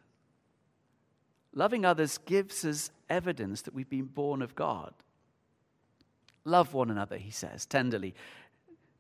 Loving 1.54 1.87
others 1.87 2.18
gives 2.18 2.62
us 2.62 2.90
evidence 3.08 3.62
that 3.62 3.72
we've 3.72 3.88
been 3.88 4.04
born 4.04 4.42
of 4.42 4.54
God. 4.54 4.92
Love 6.44 6.75
one 6.75 6.90
another, 6.90 7.16
he 7.16 7.30
says 7.30 7.66
tenderly. 7.66 8.14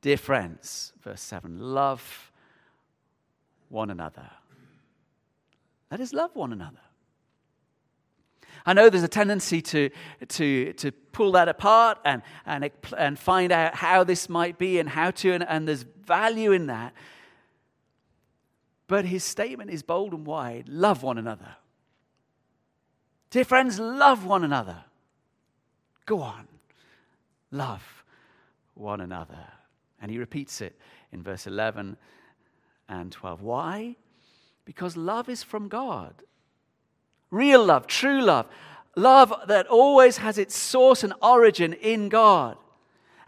Dear 0.02 0.16
friends, 0.16 0.92
verse 1.02 1.20
7, 1.20 1.58
love 1.58 2.32
one 3.68 3.90
another. 3.90 4.30
Let 5.90 6.00
us 6.00 6.12
love 6.12 6.34
one 6.34 6.52
another. 6.52 6.78
I 8.66 8.72
know 8.72 8.90
there's 8.90 9.02
a 9.02 9.08
tendency 9.08 9.62
to, 9.62 9.90
to, 10.28 10.72
to 10.74 10.92
pull 10.92 11.32
that 11.32 11.48
apart 11.48 11.98
and, 12.04 12.22
and, 12.44 12.70
and 12.96 13.18
find 13.18 13.52
out 13.52 13.74
how 13.74 14.04
this 14.04 14.28
might 14.28 14.58
be 14.58 14.78
and 14.78 14.88
how 14.88 15.10
to, 15.12 15.32
and, 15.32 15.48
and 15.48 15.66
there's 15.66 15.82
value 15.82 16.52
in 16.52 16.66
that. 16.66 16.92
But 18.86 19.04
his 19.04 19.24
statement 19.24 19.70
is 19.70 19.82
bold 19.82 20.12
and 20.12 20.26
wide 20.26 20.68
love 20.68 21.02
one 21.02 21.16
another. 21.16 21.56
Dear 23.30 23.44
friends, 23.44 23.78
love 23.78 24.26
one 24.26 24.44
another. 24.44 24.84
Go 26.04 26.20
on, 26.20 26.48
love 27.50 28.04
one 28.74 29.00
another. 29.00 29.46
And 30.00 30.10
he 30.10 30.18
repeats 30.18 30.60
it 30.60 30.78
in 31.12 31.22
verse 31.22 31.46
11 31.46 31.96
and 32.88 33.12
12. 33.12 33.42
Why? 33.42 33.96
Because 34.64 34.96
love 34.96 35.28
is 35.28 35.42
from 35.42 35.68
God. 35.68 36.14
Real 37.30 37.64
love, 37.64 37.86
true 37.86 38.20
love, 38.20 38.46
love 38.96 39.32
that 39.46 39.66
always 39.66 40.18
has 40.18 40.38
its 40.38 40.56
source 40.56 41.04
and 41.04 41.12
origin 41.22 41.72
in 41.74 42.08
God. 42.08 42.56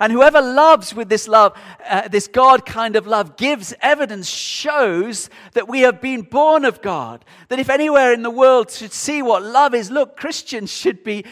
And 0.01 0.13
whoever 0.13 0.41
loves 0.41 0.93
with 0.93 1.09
this 1.09 1.29
love, 1.29 1.57
uh, 1.89 2.09
this 2.09 2.27
God 2.27 2.67
kind 2.67 2.97
of 2.97 3.07
love, 3.07 3.37
gives 3.37 3.73
evidence, 3.81 4.29
shows 4.29 5.31
that 5.53 5.69
we 5.69 5.83
have 5.83 6.01
been 6.01 6.23
born 6.23 6.65
of 6.65 6.83
God. 6.83 7.25
That 7.49 7.61
if 7.61 7.71
anywhere 7.71 8.13
in 8.13 8.23
the 8.23 8.31
world 8.31 8.73
should 8.73 8.93
see 8.93 9.23
what 9.23 9.45
love 9.45 9.75
is, 9.75 9.93
look, 9.93 10.17
Christians 10.17 10.73
should 10.73 11.05
be 11.05 11.25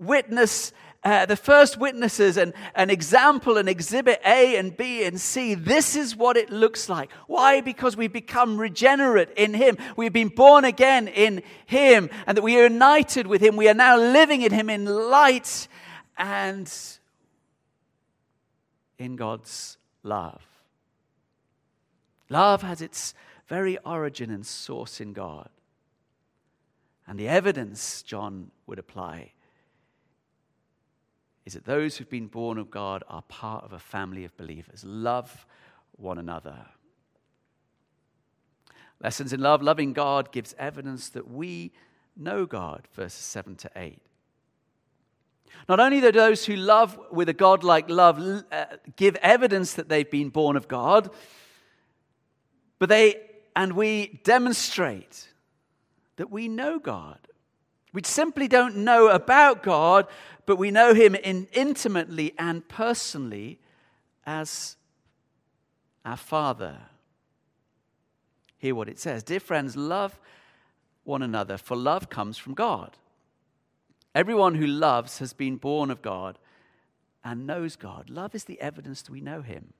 witness 0.00 0.72
uh, 1.04 1.26
the 1.26 1.36
first 1.36 1.78
witnesses 1.78 2.36
and 2.36 2.52
an 2.74 2.90
example 2.90 3.56
and 3.56 3.68
exhibit 3.68 4.20
A 4.26 4.56
and 4.56 4.76
B 4.76 5.04
and 5.04 5.20
C. 5.20 5.54
This 5.54 5.94
is 5.94 6.16
what 6.16 6.36
it 6.36 6.50
looks 6.50 6.88
like. 6.88 7.10
Why? 7.26 7.60
Because 7.60 7.96
we've 7.96 8.12
become 8.12 8.58
regenerate 8.58 9.30
in 9.36 9.54
Him. 9.54 9.76
We've 9.96 10.12
been 10.12 10.28
born 10.28 10.64
again 10.64 11.06
in 11.08 11.42
Him 11.66 12.10
and 12.26 12.36
that 12.36 12.42
we 12.42 12.58
are 12.58 12.64
united 12.64 13.26
with 13.26 13.40
Him. 13.40 13.56
We 13.56 13.68
are 13.68 13.74
now 13.74 13.96
living 13.96 14.42
in 14.42 14.52
Him 14.52 14.68
in 14.68 14.84
light 14.84 15.68
and 16.16 16.72
in 18.98 19.14
God's 19.14 19.78
love. 20.02 20.42
Love 22.28 22.62
has 22.62 22.82
its 22.82 23.14
very 23.46 23.78
origin 23.78 24.30
and 24.30 24.44
source 24.44 25.00
in 25.00 25.12
God. 25.12 25.48
And 27.06 27.18
the 27.18 27.28
evidence, 27.28 28.02
John 28.02 28.50
would 28.66 28.78
apply, 28.78 29.32
is 31.48 31.54
that 31.54 31.64
those 31.64 31.96
who've 31.96 32.10
been 32.10 32.26
born 32.26 32.58
of 32.58 32.70
God 32.70 33.02
are 33.08 33.22
part 33.22 33.64
of 33.64 33.72
a 33.72 33.78
family 33.78 34.22
of 34.22 34.36
believers. 34.36 34.84
Love 34.84 35.46
one 35.96 36.18
another. 36.18 36.66
Lessons 39.02 39.32
in 39.32 39.40
love, 39.40 39.62
loving 39.62 39.94
God 39.94 40.30
gives 40.30 40.54
evidence 40.58 41.08
that 41.08 41.30
we 41.30 41.72
know 42.14 42.44
God, 42.44 42.86
verses 42.92 43.24
7 43.24 43.56
to 43.56 43.70
8. 43.74 43.98
Not 45.70 45.80
only 45.80 46.02
do 46.02 46.12
those 46.12 46.44
who 46.44 46.54
love 46.54 46.98
with 47.10 47.30
a 47.30 47.32
God 47.32 47.64
like 47.64 47.88
love 47.88 48.18
uh, 48.52 48.66
give 48.96 49.16
evidence 49.16 49.72
that 49.72 49.88
they've 49.88 50.10
been 50.10 50.28
born 50.28 50.54
of 50.54 50.68
God, 50.68 51.08
but 52.78 52.90
they 52.90 53.22
and 53.56 53.72
we 53.72 54.20
demonstrate 54.22 55.30
that 56.16 56.30
we 56.30 56.46
know 56.46 56.78
God. 56.78 57.18
We 57.92 58.02
simply 58.04 58.48
don't 58.48 58.76
know 58.76 59.08
about 59.08 59.62
God, 59.62 60.06
but 60.46 60.56
we 60.56 60.70
know 60.70 60.94
Him 60.94 61.14
in, 61.14 61.48
intimately 61.52 62.34
and 62.38 62.66
personally 62.68 63.58
as 64.26 64.76
our 66.04 66.16
Father. 66.16 66.78
Hear 68.58 68.74
what 68.74 68.88
it 68.88 68.98
says 68.98 69.22
Dear 69.22 69.40
friends, 69.40 69.76
love 69.76 70.18
one 71.04 71.22
another, 71.22 71.56
for 71.56 71.76
love 71.76 72.10
comes 72.10 72.36
from 72.36 72.54
God. 72.54 72.96
Everyone 74.14 74.56
who 74.56 74.66
loves 74.66 75.18
has 75.18 75.32
been 75.32 75.56
born 75.56 75.90
of 75.90 76.02
God 76.02 76.38
and 77.24 77.46
knows 77.46 77.76
God. 77.76 78.10
Love 78.10 78.34
is 78.34 78.44
the 78.44 78.60
evidence 78.60 79.02
that 79.02 79.12
we 79.12 79.20
know 79.20 79.42
Him, 79.42 79.72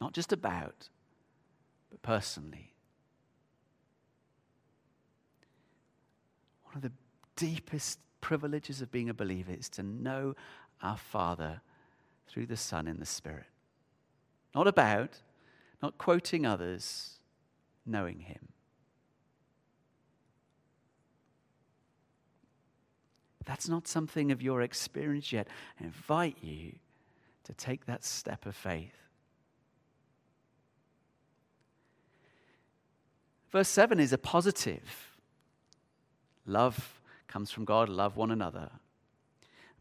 not 0.00 0.12
just 0.12 0.32
about, 0.32 0.88
but 1.90 2.02
personally. 2.02 2.74
One 6.68 6.76
of 6.76 6.82
the 6.82 6.92
deepest 7.36 7.98
privileges 8.20 8.80
of 8.80 8.90
being 8.90 9.08
a 9.08 9.14
believer 9.14 9.52
is 9.52 9.68
to 9.70 9.82
know 9.82 10.34
our 10.82 10.96
Father 10.96 11.60
through 12.26 12.46
the 12.46 12.56
Son 12.56 12.86
in 12.86 12.98
the 12.98 13.06
Spirit. 13.06 13.46
Not 14.54 14.66
about, 14.66 15.20
not 15.82 15.98
quoting 15.98 16.46
others, 16.46 17.18
knowing 17.86 18.20
Him. 18.20 18.48
that's 23.48 23.66
not 23.66 23.88
something 23.88 24.30
of 24.30 24.42
your 24.42 24.60
experience 24.60 25.32
yet, 25.32 25.48
I 25.80 25.84
invite 25.84 26.36
you 26.42 26.74
to 27.44 27.54
take 27.54 27.86
that 27.86 28.04
step 28.04 28.44
of 28.44 28.54
faith. 28.54 28.92
Verse 33.50 33.70
7 33.70 33.98
is 33.98 34.12
a 34.12 34.18
positive. 34.18 35.17
Love 36.48 37.00
comes 37.28 37.50
from 37.50 37.64
God, 37.64 37.88
love 37.88 38.16
one 38.16 38.30
another. 38.30 38.70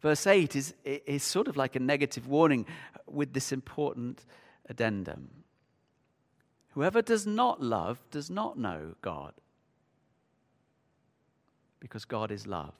Verse 0.01 0.27
8 0.27 0.55
is, 0.55 0.73
is 0.83 1.23
sort 1.23 1.47
of 1.47 1.57
like 1.57 1.75
a 1.75 1.79
negative 1.79 2.27
warning 2.27 2.65
with 3.07 3.33
this 3.33 3.51
important 3.51 4.25
addendum. 4.69 5.29
Whoever 6.73 7.01
does 7.01 7.25
not 7.25 7.61
love 7.61 7.99
does 8.11 8.29
not 8.29 8.59
know 8.59 8.95
God, 9.01 9.33
because 11.79 12.05
God 12.05 12.31
is 12.31 12.45
love. 12.45 12.75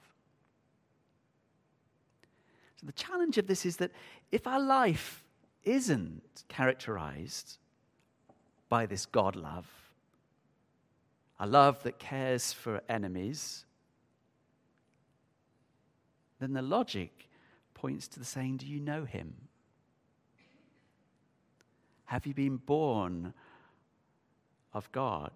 So 2.76 2.86
the 2.86 2.92
challenge 2.92 3.38
of 3.38 3.48
this 3.48 3.66
is 3.66 3.78
that 3.78 3.90
if 4.30 4.46
our 4.46 4.60
life 4.60 5.24
isn't 5.64 6.44
characterized 6.46 7.58
by 8.68 8.86
this 8.86 9.06
God 9.06 9.34
love, 9.34 9.66
a 11.40 11.46
love 11.46 11.82
that 11.82 11.98
cares 11.98 12.52
for 12.52 12.82
enemies, 12.88 13.64
then 16.40 16.52
the 16.52 16.62
logic 16.62 17.28
points 17.74 18.08
to 18.08 18.18
the 18.18 18.24
saying, 18.24 18.58
Do 18.58 18.66
you 18.66 18.80
know 18.80 19.04
him? 19.04 19.34
Have 22.06 22.26
you 22.26 22.34
been 22.34 22.56
born 22.56 23.34
of 24.72 24.90
God? 24.92 25.30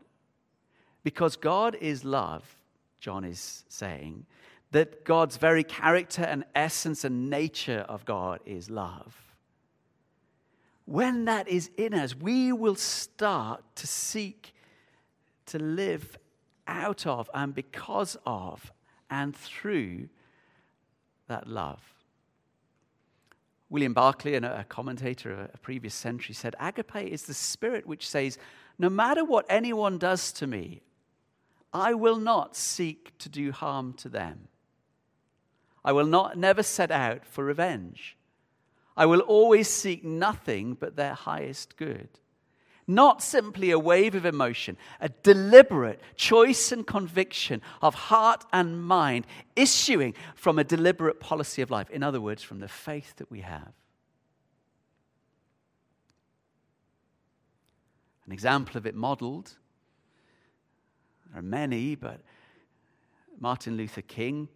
Because 1.05 1.37
God 1.37 1.77
is 1.81 2.05
love, 2.05 2.57
John 3.01 3.25
is 3.25 3.65
saying, 3.69 4.27
that 4.71 5.05
God's 5.05 5.37
very 5.37 5.65
character 5.65 6.23
and 6.23 6.45
essence 6.55 7.05
and 7.05 7.29
nature 7.29 7.85
of 7.89 8.05
God 8.05 8.41
is 8.47 8.71
love. 8.71 9.35
When 10.87 11.27
that 11.27 11.47
is 11.49 11.71
in 11.77 11.95
us, 11.95 12.17
we 12.17 12.53
will 12.53 12.75
start 12.75 13.63
to 13.77 13.87
seek 13.87 14.55
to 15.47 15.59
live 15.59 16.19
out 16.67 17.07
of 17.07 17.29
and 17.35 17.55
because 17.55 18.17
of 18.25 18.73
and 19.11 19.37
through 19.37 20.09
that 21.33 21.49
love. 21.49 21.81
William 23.71 23.95
Barclay, 23.95 24.35
a 24.35 24.67
commentator 24.69 25.33
of 25.33 25.51
a 25.55 25.59
previous 25.59 25.95
century, 25.95 26.35
said 26.35 26.55
Agape 26.61 27.11
is 27.11 27.23
the 27.23 27.33
spirit 27.33 27.87
which 27.87 28.07
says, 28.07 28.39
No 28.79 28.91
matter 28.91 29.25
what 29.25 29.47
anyone 29.49 29.97
does 29.97 30.31
to 30.33 30.47
me, 30.47 30.83
I 31.73 31.95
will 31.95 32.19
not 32.19 32.55
seek 32.55 33.17
to 33.17 33.31
do 33.31 33.51
harm 33.51 33.95
to 33.95 34.11
them. 34.11 34.49
I 35.83 35.93
will 35.93 36.05
not, 36.05 36.37
never 36.37 36.63
set 36.63 36.91
out 36.91 37.25
for 37.25 37.43
revenge. 37.45 38.19
I 38.95 39.07
will 39.07 39.21
always 39.21 39.69
seek 39.69 40.05
nothing 40.05 40.75
but 40.75 40.97
their 40.97 41.15
highest 41.15 41.79
good. 41.79 42.11
Not 42.95 43.23
simply 43.23 43.71
a 43.71 43.79
wave 43.79 44.15
of 44.15 44.27
emotion, 44.27 44.77
a 45.01 45.09
deliberate 45.09 46.01
choice 46.17 46.73
and 46.73 46.87
conviction 46.87 47.63
of 47.81 47.95
heart 47.95 48.45
and 48.53 48.83
mind 48.85 49.27
issuing 49.57 50.15
from 50.35 50.59
a 50.59 50.65
deliberate 50.65 51.21
policy 51.21 51.63
of 51.63 51.71
life. 51.71 51.89
In 51.91 52.03
other 52.03 52.21
words, 52.21 52.43
from 52.43 52.61
the 52.61 52.69
faith 52.69 53.17
that 53.17 53.31
we 53.31 53.41
have. 53.41 53.73
An 58.27 58.33
example 58.33 58.77
of 58.77 58.87
it 58.87 58.95
modeled, 58.95 59.53
there 61.31 61.41
are 61.41 61.43
many, 61.43 61.95
but 61.95 62.21
Martin 63.39 63.77
Luther 63.77 64.03
King 64.03 64.49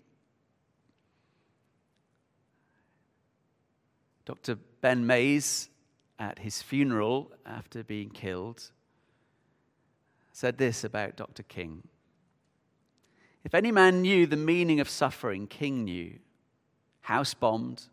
Dr. 4.27 4.57
Ben 4.81 5.07
Mays, 5.07 5.71
at 6.19 6.39
his 6.39 6.63
funeral 6.63 7.31
after 7.45 7.85
being 7.85 8.11
killed, 8.11 8.71
said 10.33 10.59
this 10.59 10.85
about 10.85 11.17
Dr. 11.17 11.43
King 11.43 11.83
If 13.45 13.55
any 13.55 13.73
man 13.73 14.03
knew 14.03 14.27
the 14.27 14.37
meaning 14.37 14.81
of 14.81 14.89
suffering, 14.89 15.47
King 15.47 15.85
knew. 15.85 16.19
House 17.03 17.35
bombed, 17.35 17.85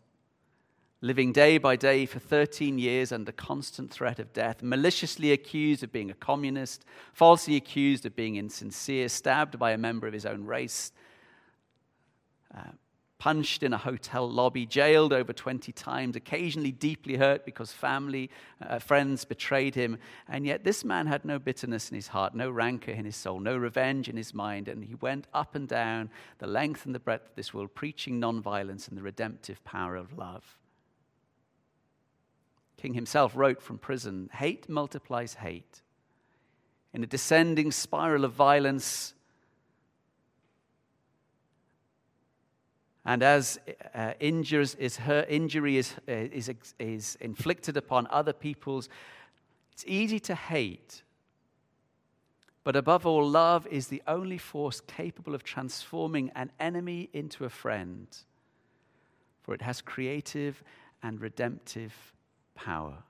living 1.00 1.32
day 1.32 1.58
by 1.58 1.76
day 1.76 2.06
for 2.06 2.18
13 2.18 2.78
years 2.78 3.12
under 3.12 3.30
constant 3.30 3.90
threat 3.90 4.18
of 4.18 4.32
death, 4.32 4.62
maliciously 4.62 5.30
accused 5.32 5.84
of 5.84 5.92
being 5.92 6.10
a 6.10 6.14
communist, 6.14 6.84
falsely 7.12 7.56
accused 7.56 8.06
of 8.06 8.16
being 8.16 8.36
insincere, 8.36 9.08
stabbed 9.08 9.58
by 9.58 9.70
a 9.72 9.78
member 9.78 10.06
of 10.06 10.12
his 10.12 10.26
own 10.26 10.44
race. 10.44 10.92
Uh, 12.56 12.72
punched 13.24 13.62
in 13.62 13.72
a 13.72 13.78
hotel 13.78 14.30
lobby, 14.30 14.66
jailed 14.66 15.10
over 15.10 15.32
20 15.32 15.72
times, 15.72 16.14
occasionally 16.14 16.70
deeply 16.70 17.16
hurt 17.16 17.46
because 17.46 17.72
family, 17.72 18.28
uh, 18.60 18.78
friends 18.78 19.24
betrayed 19.24 19.74
him. 19.74 19.96
And 20.28 20.44
yet, 20.44 20.62
this 20.62 20.84
man 20.84 21.06
had 21.06 21.24
no 21.24 21.38
bitterness 21.38 21.88
in 21.88 21.94
his 21.94 22.08
heart, 22.08 22.34
no 22.34 22.50
rancor 22.50 22.90
in 22.90 23.06
his 23.06 23.16
soul, 23.16 23.40
no 23.40 23.56
revenge 23.56 24.10
in 24.10 24.18
his 24.18 24.34
mind. 24.34 24.68
And 24.68 24.84
he 24.84 24.94
went 24.96 25.26
up 25.32 25.54
and 25.54 25.66
down 25.66 26.10
the 26.36 26.46
length 26.46 26.84
and 26.84 26.94
the 26.94 26.98
breadth 26.98 27.30
of 27.30 27.34
this 27.34 27.54
world, 27.54 27.74
preaching 27.74 28.20
nonviolence 28.20 28.88
and 28.88 28.98
the 28.98 29.02
redemptive 29.02 29.64
power 29.64 29.96
of 29.96 30.18
love. 30.18 30.58
King 32.76 32.92
himself 32.92 33.34
wrote 33.34 33.62
from 33.62 33.78
prison 33.78 34.28
hate 34.34 34.68
multiplies 34.68 35.32
hate. 35.32 35.80
In 36.92 37.02
a 37.02 37.06
descending 37.06 37.72
spiral 37.72 38.26
of 38.26 38.32
violence, 38.32 39.13
And 43.06 43.22
as 43.22 43.58
uh, 43.94 44.12
injures, 44.18 44.74
is 44.76 44.96
her 44.96 45.26
injury 45.28 45.76
is, 45.76 45.94
uh, 46.08 46.12
is, 46.12 46.50
is 46.78 47.18
inflicted 47.20 47.76
upon 47.76 48.06
other 48.10 48.32
people's, 48.32 48.88
it's 49.72 49.84
easy 49.86 50.18
to 50.20 50.34
hate. 50.34 51.02
But 52.62 52.76
above 52.76 53.04
all, 53.04 53.28
love 53.28 53.66
is 53.66 53.88
the 53.88 54.02
only 54.08 54.38
force 54.38 54.80
capable 54.80 55.34
of 55.34 55.44
transforming 55.44 56.30
an 56.34 56.50
enemy 56.58 57.10
into 57.12 57.44
a 57.44 57.50
friend, 57.50 58.06
for 59.42 59.54
it 59.54 59.60
has 59.60 59.82
creative 59.82 60.62
and 61.02 61.20
redemptive 61.20 61.92
power. 62.54 63.02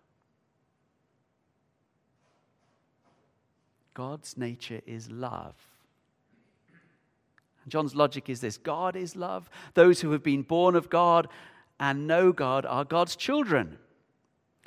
God's 3.95 4.37
nature 4.37 4.81
is 4.87 5.09
love. 5.09 5.55
John's 7.69 7.95
logic 7.95 8.29
is 8.29 8.41
this 8.41 8.57
God 8.57 8.97
is 8.97 9.17
love. 9.17 9.49
Those 9.75 10.01
who 10.01 10.13
have 10.13 10.23
been 10.23 10.43
born 10.43 10.77
of 10.77 10.91
God 10.91 11.29
and 11.81 12.07
know 12.07 12.33
God 12.33 12.67
are 12.67 12.85
God's 12.85 13.17
children. 13.17 13.79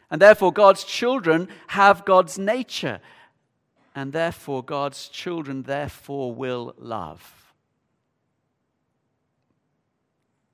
And 0.09 0.21
therefore, 0.21 0.53
God's 0.53 0.83
children 0.83 1.49
have 1.67 2.05
God's 2.05 2.39
nature. 2.39 2.99
And 3.93 4.13
therefore, 4.13 4.63
God's 4.63 5.09
children, 5.09 5.63
therefore, 5.63 6.33
will 6.33 6.73
love. 6.77 7.53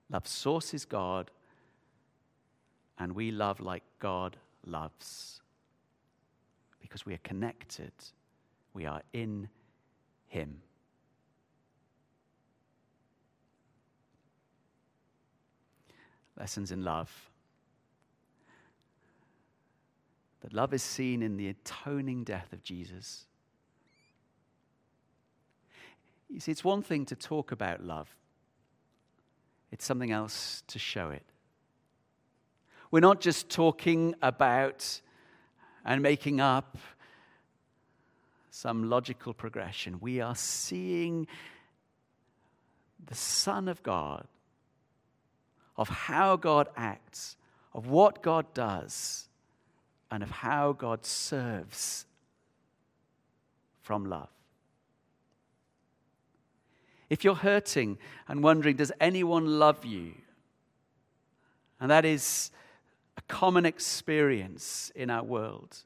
Love 0.09 0.27
sources 0.27 0.85
God, 0.85 1.31
and 2.99 3.13
we 3.13 3.31
love 3.31 3.59
like 3.59 3.83
God 3.99 4.37
loves. 4.65 5.41
Because 6.81 7.05
we 7.05 7.15
are 7.15 7.19
connected, 7.23 7.91
we 8.73 8.85
are 8.85 9.01
in 9.11 9.49
Him. 10.27 10.61
Lessons 16.37 16.71
in 16.71 16.83
love. 16.83 17.11
That 20.41 20.53
love 20.53 20.73
is 20.73 20.83
seen 20.83 21.21
in 21.21 21.37
the 21.37 21.49
atoning 21.49 22.23
death 22.23 22.51
of 22.51 22.63
Jesus. 22.63 23.25
You 26.29 26.39
see, 26.39 26.51
it's 26.51 26.63
one 26.63 26.81
thing 26.81 27.05
to 27.05 27.15
talk 27.15 27.51
about 27.51 27.83
love, 27.83 28.09
it's 29.71 29.85
something 29.85 30.11
else 30.11 30.63
to 30.67 30.79
show 30.79 31.09
it. 31.09 31.23
We're 32.91 32.99
not 32.99 33.21
just 33.21 33.49
talking 33.49 34.13
about 34.21 35.01
and 35.83 36.01
making 36.01 36.39
up 36.39 36.77
some 38.51 38.87
logical 38.87 39.33
progression. 39.33 39.97
We 39.99 40.21
are 40.21 40.35
seeing 40.35 41.25
the 43.03 43.15
Son 43.15 43.67
of 43.67 43.81
God, 43.81 44.27
of 45.75 45.89
how 45.89 46.35
God 46.35 46.67
acts, 46.75 47.35
of 47.73 47.87
what 47.87 48.21
God 48.21 48.45
does, 48.53 49.27
and 50.11 50.21
of 50.21 50.29
how 50.29 50.73
God 50.73 51.05
serves 51.05 52.05
from 53.81 54.05
love. 54.05 54.29
If 57.09 57.23
you're 57.23 57.35
hurting 57.35 57.97
and 58.27 58.43
wondering, 58.43 58.75
does 58.75 58.91
anyone 58.99 59.59
love 59.59 59.85
you? 59.85 60.13
And 61.79 61.91
that 61.91 62.05
is 62.05 62.51
a 63.17 63.21
common 63.23 63.65
experience 63.65 64.91
in 64.95 65.09
our 65.09 65.23
world 65.23 65.83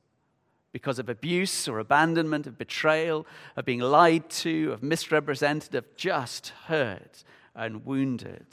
because 0.71 0.99
of 0.99 1.09
abuse 1.09 1.67
or 1.67 1.79
abandonment, 1.79 2.45
of 2.45 2.57
betrayal, 2.57 3.25
of 3.55 3.65
being 3.65 3.79
lied 3.79 4.29
to, 4.29 4.71
of 4.71 4.83
misrepresented, 4.83 5.73
of 5.73 5.95
just 5.95 6.49
hurt 6.67 7.23
and 7.55 7.85
wounded. 7.85 8.45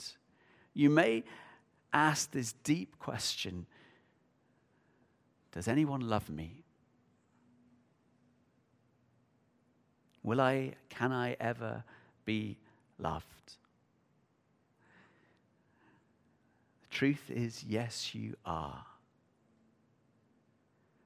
You 0.75 0.91
may 0.91 1.23
ask 1.91 2.29
this 2.29 2.53
deep 2.63 2.99
question 2.99 3.65
Does 5.51 5.67
anyone 5.67 6.01
love 6.01 6.29
me? 6.29 6.65
Will 10.21 10.41
I, 10.41 10.73
can 10.89 11.11
I 11.11 11.37
ever 11.39 11.83
be 12.25 12.57
loved? 12.97 13.25
The 16.81 16.95
truth 16.95 17.29
is, 17.29 17.63
yes, 17.63 18.15
you 18.15 18.35
are. 18.43 18.83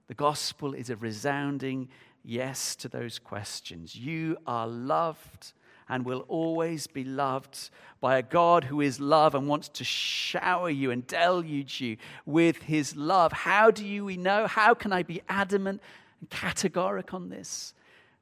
The 0.07 0.13
gospel 0.13 0.73
is 0.73 0.89
a 0.89 0.95
resounding 0.95 1.89
yes 2.23 2.75
to 2.77 2.87
those 2.87 3.19
questions. 3.19 3.93
You 3.93 4.37
are 4.47 4.67
loved 4.67 5.51
and 5.89 6.05
will 6.05 6.23
always 6.27 6.85
be 6.87 7.03
loved 7.03 7.71
by 7.99 8.17
a 8.17 8.21
God 8.21 8.65
who 8.65 8.79
is 8.79 8.99
love 8.99 9.33
and 9.33 9.47
wants 9.47 9.67
to 9.69 9.83
shower 9.83 10.69
you 10.69 10.91
and 10.91 11.05
deluge 11.07 11.81
you 11.81 11.97
with 12.25 12.61
his 12.63 12.95
love. 12.95 13.33
How 13.33 13.71
do 13.71 13.85
you 13.85 14.05
we 14.05 14.15
know? 14.15 14.47
How 14.47 14.73
can 14.73 14.93
I 14.93 15.03
be 15.03 15.21
adamant 15.27 15.81
and 16.19 16.29
categoric 16.29 17.13
on 17.13 17.29
this? 17.29 17.73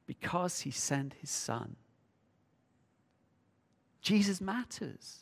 Because 0.08 0.62
he 0.62 0.72
sent 0.72 1.16
his 1.20 1.30
son. 1.30 1.76
Jesus 4.02 4.40
matters. 4.40 5.20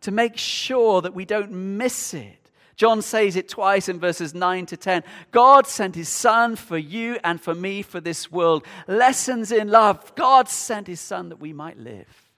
To 0.00 0.10
make 0.10 0.36
sure 0.36 1.02
that 1.02 1.14
we 1.14 1.24
don't 1.24 1.52
miss 1.52 2.14
it 2.14 2.45
John 2.76 3.00
says 3.00 3.36
it 3.36 3.48
twice 3.48 3.88
in 3.88 3.98
verses 3.98 4.34
9 4.34 4.66
to 4.66 4.76
10. 4.76 5.02
God 5.30 5.66
sent 5.66 5.94
his 5.94 6.10
son 6.10 6.56
for 6.56 6.76
you 6.76 7.18
and 7.24 7.40
for 7.40 7.54
me 7.54 7.80
for 7.80 8.00
this 8.00 8.30
world. 8.30 8.66
Lessons 8.86 9.50
in 9.50 9.68
love. 9.68 10.14
God 10.14 10.48
sent 10.48 10.86
his 10.86 11.00
son 11.00 11.30
that 11.30 11.40
we 11.40 11.54
might 11.54 11.78
live. 11.78 12.30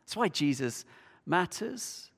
That's 0.00 0.16
why 0.16 0.28
Jesus 0.28 0.84
matters. 1.24 2.10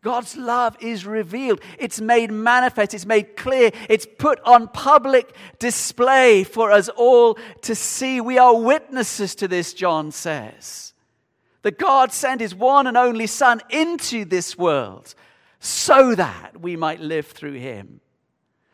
God's 0.00 0.36
love 0.36 0.76
is 0.80 1.06
revealed. 1.06 1.60
It's 1.78 2.00
made 2.00 2.32
manifest. 2.32 2.94
It's 2.94 3.06
made 3.06 3.36
clear. 3.36 3.70
It's 3.90 4.06
put 4.18 4.40
on 4.40 4.68
public 4.68 5.36
display 5.58 6.44
for 6.44 6.72
us 6.72 6.88
all 6.88 7.38
to 7.60 7.74
see. 7.74 8.22
We 8.22 8.38
are 8.38 8.56
witnesses 8.56 9.34
to 9.36 9.48
this, 9.48 9.74
John 9.74 10.10
says 10.10 10.91
that 11.62 11.78
God 11.78 12.12
sent 12.12 12.40
his 12.40 12.54
one 12.54 12.86
and 12.86 12.96
only 12.96 13.26
Son 13.26 13.60
into 13.70 14.24
this 14.24 14.58
world 14.58 15.14
so 15.58 16.14
that 16.14 16.60
we 16.60 16.76
might 16.76 17.00
live 17.00 17.26
through 17.26 17.54
him. 17.54 18.00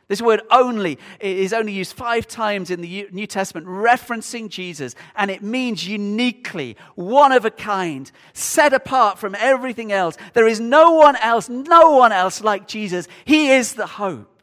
This 0.09 0.22
word 0.22 0.40
only 0.51 0.98
is 1.20 1.53
only 1.53 1.72
used 1.72 1.92
five 1.92 2.27
times 2.27 2.70
in 2.70 2.81
the 2.81 3.07
New 3.12 3.27
Testament, 3.27 3.66
referencing 3.66 4.48
Jesus, 4.48 4.94
and 5.14 5.31
it 5.31 5.42
means 5.42 5.87
uniquely, 5.87 6.79
one 6.94 7.31
of 7.31 7.44
a 7.44 7.51
kind, 7.51 8.11
set 8.33 8.72
apart 8.72 9.18
from 9.18 9.35
everything 9.38 9.92
else. 9.92 10.16
There 10.33 10.48
is 10.48 10.61
no 10.61 10.92
one 10.92 11.16
else, 11.16 11.51
no 11.51 11.90
one 11.90 12.12
else 12.12 12.42
like 12.42 12.66
Jesus. 12.66 13.07
He 13.27 13.51
is 13.51 13.74
the 13.74 13.87
hope. 13.87 14.42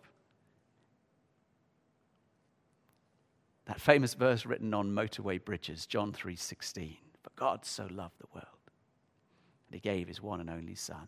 That 3.65 3.81
famous 3.81 4.13
verse 4.13 4.45
written 4.45 4.75
on 4.75 4.91
motorway 4.91 5.43
bridges, 5.43 5.88
John 5.88 6.13
3:16. 6.13 6.97
God 7.36 7.65
so 7.65 7.88
loved 7.91 8.19
the 8.19 8.28
world 8.34 8.48
that 9.69 9.76
he 9.76 9.80
gave 9.80 10.08
his 10.08 10.21
one 10.21 10.39
and 10.39 10.50
only 10.50 10.76
Son. 10.76 11.08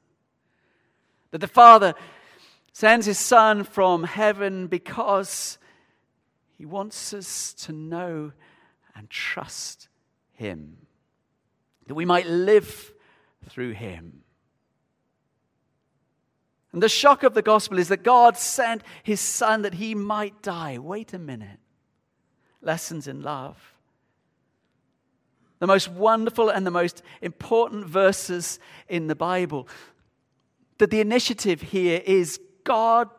That 1.32 1.40
the 1.40 1.48
Father 1.48 1.94
sends 2.74 3.06
his 3.06 3.20
Son 3.20 3.63
from 3.63 4.04
heaven 4.04 4.68
because 4.68 5.58
he 6.58 6.66
wants 6.66 7.13
us 7.13 7.54
to 7.54 7.72
know 7.72 8.32
and 8.96 9.10
trust 9.10 9.90
him, 10.34 10.78
that 11.86 11.96
we 11.96 12.06
might 12.06 12.28
live 12.28 12.94
through 13.48 13.72
him. 13.72 14.24
And 16.74 16.84
the 16.84 16.90
shock 16.90 17.24
of 17.24 17.34
the 17.34 17.42
gospel 17.42 17.80
is 17.80 17.88
that 17.88 18.04
God 18.04 18.38
sent 18.38 18.84
his 19.02 19.20
son 19.20 19.62
that 19.62 19.76
he 19.76 19.96
might 19.96 20.42
die. 20.42 20.78
Wait 20.78 21.13
a 21.13 21.20
minute. 21.20 21.60
Lessons 22.62 23.08
in 23.08 23.22
love 23.22 23.77
the 25.60 25.67
most 25.67 25.89
wonderful 25.89 26.50
and 26.50 26.65
the 26.65 26.72
most 26.72 27.02
important 27.22 27.86
verses 27.86 28.60
in 28.88 29.08
the 29.08 29.15
Bible. 29.15 29.67
That 30.78 30.91
the 30.91 31.02
initiative 31.02 31.62
here 31.62 32.02
is 32.06 32.39
God 32.63 33.10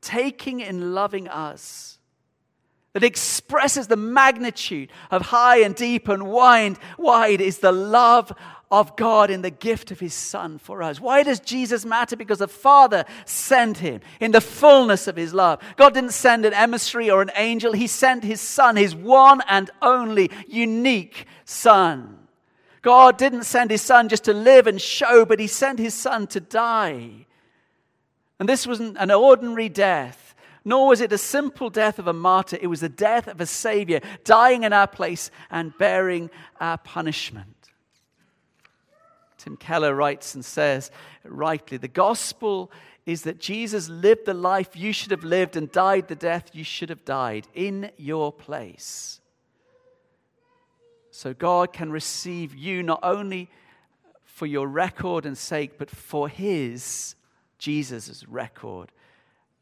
taking 0.00 0.62
and 0.62 0.94
loving 0.94 1.28
us. 1.28 1.98
That 2.96 3.04
expresses 3.04 3.88
the 3.88 3.96
magnitude 3.96 4.90
of 5.10 5.20
high 5.20 5.58
and 5.58 5.74
deep 5.74 6.08
and 6.08 6.28
wide, 6.28 6.78
wide 6.96 7.42
is 7.42 7.58
the 7.58 7.70
love 7.70 8.32
of 8.70 8.96
God 8.96 9.30
in 9.30 9.42
the 9.42 9.50
gift 9.50 9.90
of 9.90 10.00
his 10.00 10.14
Son 10.14 10.56
for 10.56 10.82
us. 10.82 10.98
Why 10.98 11.22
does 11.22 11.38
Jesus 11.40 11.84
matter? 11.84 12.16
Because 12.16 12.38
the 12.38 12.48
Father 12.48 13.04
sent 13.26 13.76
him 13.76 14.00
in 14.18 14.32
the 14.32 14.40
fullness 14.40 15.08
of 15.08 15.16
his 15.16 15.34
love. 15.34 15.60
God 15.76 15.92
didn't 15.92 16.12
send 16.12 16.46
an 16.46 16.54
emissary 16.54 17.10
or 17.10 17.20
an 17.20 17.32
angel, 17.36 17.74
he 17.74 17.86
sent 17.86 18.24
his 18.24 18.40
Son, 18.40 18.76
his 18.76 18.94
one 18.94 19.42
and 19.46 19.70
only 19.82 20.30
unique 20.48 21.26
Son. 21.44 22.16
God 22.80 23.18
didn't 23.18 23.44
send 23.44 23.70
his 23.70 23.82
Son 23.82 24.08
just 24.08 24.24
to 24.24 24.32
live 24.32 24.66
and 24.66 24.80
show, 24.80 25.26
but 25.26 25.38
he 25.38 25.48
sent 25.48 25.78
his 25.78 25.92
Son 25.92 26.26
to 26.28 26.40
die. 26.40 27.26
And 28.40 28.48
this 28.48 28.66
wasn't 28.66 28.96
an 28.96 29.10
ordinary 29.10 29.68
death 29.68 30.25
nor 30.66 30.88
was 30.88 31.00
it 31.00 31.12
a 31.12 31.18
simple 31.18 31.70
death 31.70 32.00
of 32.00 32.08
a 32.08 32.12
martyr. 32.12 32.58
It 32.60 32.66
was 32.66 32.80
the 32.80 32.88
death 32.88 33.28
of 33.28 33.40
a 33.40 33.46
Savior, 33.46 34.00
dying 34.24 34.64
in 34.64 34.72
our 34.72 34.88
place 34.88 35.30
and 35.48 35.72
bearing 35.78 36.28
our 36.60 36.76
punishment. 36.76 37.70
Tim 39.38 39.56
Keller 39.56 39.94
writes 39.94 40.34
and 40.34 40.44
says 40.44 40.90
rightly 41.22 41.76
the 41.76 41.86
gospel 41.86 42.72
is 43.06 43.22
that 43.22 43.38
Jesus 43.38 43.88
lived 43.88 44.26
the 44.26 44.34
life 44.34 44.74
you 44.74 44.92
should 44.92 45.12
have 45.12 45.22
lived 45.22 45.56
and 45.56 45.70
died 45.70 46.08
the 46.08 46.16
death 46.16 46.50
you 46.52 46.64
should 46.64 46.88
have 46.88 47.04
died 47.04 47.46
in 47.54 47.92
your 47.96 48.32
place. 48.32 49.20
So 51.12 51.32
God 51.32 51.72
can 51.72 51.92
receive 51.92 52.56
you 52.56 52.82
not 52.82 52.98
only 53.04 53.48
for 54.24 54.46
your 54.46 54.66
record 54.66 55.26
and 55.26 55.38
sake, 55.38 55.78
but 55.78 55.90
for 55.90 56.28
his, 56.28 57.14
Jesus' 57.56 58.26
record 58.26 58.90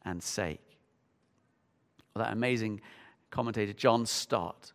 and 0.03 0.23
sake. 0.23 0.64
Well, 2.15 2.23
that 2.23 2.33
amazing 2.33 2.79
commentator, 3.29 3.73
John 3.73 4.05
Stott, 4.05 4.71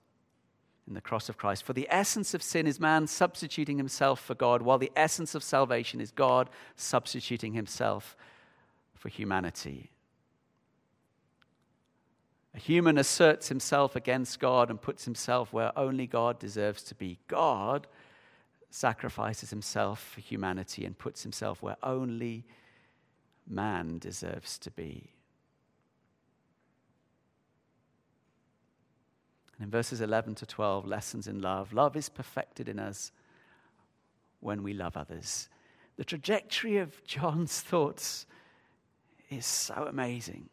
in 0.87 0.92
the 0.92 1.00
cross 1.00 1.31
of 1.31 1.38
Christ. 1.38 1.62
For 1.62 1.72
the 1.72 1.87
essence 1.90 2.35
of 2.35 2.42
sin 2.42 2.66
is 2.66 2.79
man 2.79 3.07
substituting 3.07 3.79
himself 3.79 4.20
for 4.20 4.35
God, 4.35 4.61
while 4.61 4.76
the 4.76 4.92
essence 4.94 5.35
of 5.35 5.42
salvation 5.42 6.00
is 6.00 6.11
God 6.11 6.50
substituting 6.76 7.55
himself 7.55 8.14
for 8.94 9.09
humanity. 9.09 9.90
A 12.55 12.59
human 12.59 12.98
asserts 12.98 13.48
himself 13.48 13.96
against 13.96 14.40
God 14.40 14.68
and 14.68 14.83
puts 14.83 15.05
himself 15.05 15.53
where 15.53 15.76
only 15.79 16.07
God 16.07 16.38
deserves 16.38 16.83
to 16.85 16.94
be. 16.94 17.18
God 17.29 17.87
sacrifices 18.68 19.48
himself 19.48 20.03
for 20.14 20.20
humanity 20.20 20.85
and 20.85 20.98
puts 20.98 21.22
himself 21.22 21.62
where 21.62 21.76
only 21.83 22.44
man 23.48 23.98
deserves 23.98 24.59
to 24.59 24.70
be. 24.70 25.12
And 29.61 29.66
in 29.66 29.70
verses 29.70 30.01
11 30.01 30.37
to 30.37 30.46
12, 30.46 30.87
lessons 30.87 31.27
in 31.27 31.42
love. 31.42 31.75
Love 31.75 31.94
is 31.94 32.09
perfected 32.09 32.66
in 32.66 32.79
us 32.79 33.12
when 34.40 34.62
we 34.62 34.73
love 34.73 34.96
others. 34.96 35.51
The 35.96 36.05
trajectory 36.05 36.79
of 36.79 37.05
John's 37.05 37.61
thoughts 37.61 38.25
is 39.29 39.44
so 39.44 39.87
amazing. 39.87 40.49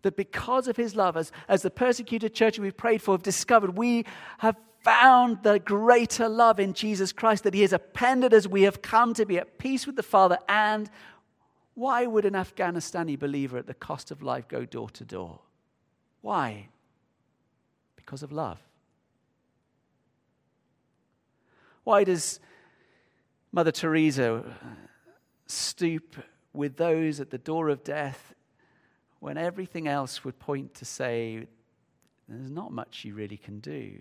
That 0.00 0.16
because 0.16 0.68
of 0.68 0.76
his 0.78 0.96
love, 0.96 1.18
as, 1.18 1.30
as 1.46 1.60
the 1.60 1.70
persecuted 1.70 2.32
church 2.32 2.58
we've 2.58 2.74
prayed 2.74 3.02
for 3.02 3.12
have 3.12 3.22
discovered, 3.22 3.76
we 3.76 4.06
have 4.38 4.56
found 4.82 5.42
the 5.42 5.58
greater 5.58 6.30
love 6.30 6.58
in 6.58 6.72
Jesus 6.72 7.12
Christ, 7.12 7.44
that 7.44 7.52
he 7.52 7.60
has 7.60 7.74
appended 7.74 8.32
as 8.32 8.48
we 8.48 8.62
have 8.62 8.80
come 8.80 9.12
to 9.12 9.26
be 9.26 9.36
at 9.36 9.58
peace 9.58 9.86
with 9.86 9.96
the 9.96 10.02
Father. 10.02 10.38
And 10.48 10.88
why 11.80 12.04
would 12.04 12.26
an 12.26 12.34
Afghanistani 12.34 13.18
believer 13.18 13.56
at 13.56 13.66
the 13.66 13.72
cost 13.72 14.10
of 14.10 14.22
life 14.22 14.46
go 14.46 14.66
door 14.66 14.90
to 14.90 15.02
door? 15.02 15.40
Why? 16.20 16.68
Because 17.96 18.22
of 18.22 18.32
love. 18.32 18.58
Why 21.84 22.04
does 22.04 22.38
Mother 23.50 23.72
Teresa 23.72 24.44
uh, 24.46 24.66
stoop 25.46 26.16
with 26.52 26.76
those 26.76 27.18
at 27.18 27.30
the 27.30 27.38
door 27.38 27.70
of 27.70 27.82
death 27.82 28.34
when 29.20 29.38
everything 29.38 29.88
else 29.88 30.22
would 30.22 30.38
point 30.38 30.74
to 30.74 30.84
say, 30.84 31.46
there's 32.28 32.50
not 32.50 32.72
much 32.72 33.06
you 33.06 33.14
really 33.14 33.38
can 33.38 33.58
do? 33.58 33.98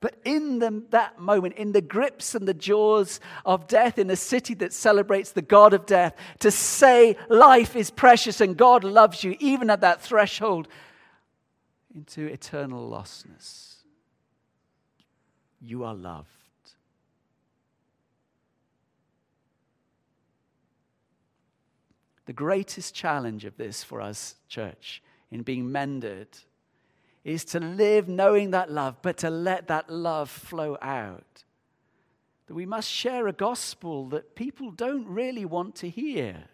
But 0.00 0.16
in 0.24 0.58
the, 0.58 0.82
that 0.90 1.18
moment, 1.18 1.54
in 1.54 1.72
the 1.72 1.80
grips 1.80 2.34
and 2.34 2.46
the 2.46 2.54
jaws 2.54 3.18
of 3.46 3.66
death, 3.66 3.98
in 3.98 4.10
a 4.10 4.16
city 4.16 4.54
that 4.54 4.72
celebrates 4.72 5.32
the 5.32 5.42
God 5.42 5.72
of 5.72 5.86
death, 5.86 6.14
to 6.40 6.50
say 6.50 7.16
life 7.28 7.74
is 7.74 7.90
precious 7.90 8.40
and 8.40 8.56
God 8.56 8.84
loves 8.84 9.24
you, 9.24 9.36
even 9.40 9.70
at 9.70 9.80
that 9.80 10.02
threshold, 10.02 10.68
into 11.94 12.26
eternal 12.26 12.90
lostness. 12.90 13.76
You 15.62 15.84
are 15.84 15.94
loved. 15.94 16.28
The 22.26 22.32
greatest 22.34 22.94
challenge 22.94 23.44
of 23.44 23.56
this 23.56 23.82
for 23.82 24.00
us, 24.00 24.34
church, 24.48 25.02
in 25.30 25.42
being 25.42 25.72
mended, 25.72 26.28
is 27.26 27.44
to 27.44 27.58
live 27.58 28.08
knowing 28.08 28.52
that 28.52 28.70
love, 28.70 28.96
but 29.02 29.16
to 29.16 29.28
let 29.28 29.66
that 29.66 29.90
love 29.90 30.30
flow 30.30 30.78
out. 30.80 31.42
That 32.46 32.54
we 32.54 32.66
must 32.66 32.88
share 32.88 33.26
a 33.26 33.32
gospel 33.32 34.08
that 34.10 34.36
people 34.36 34.70
don't 34.70 35.04
really 35.08 35.44
want 35.44 35.74
to 35.76 35.90
hear. 35.90 36.44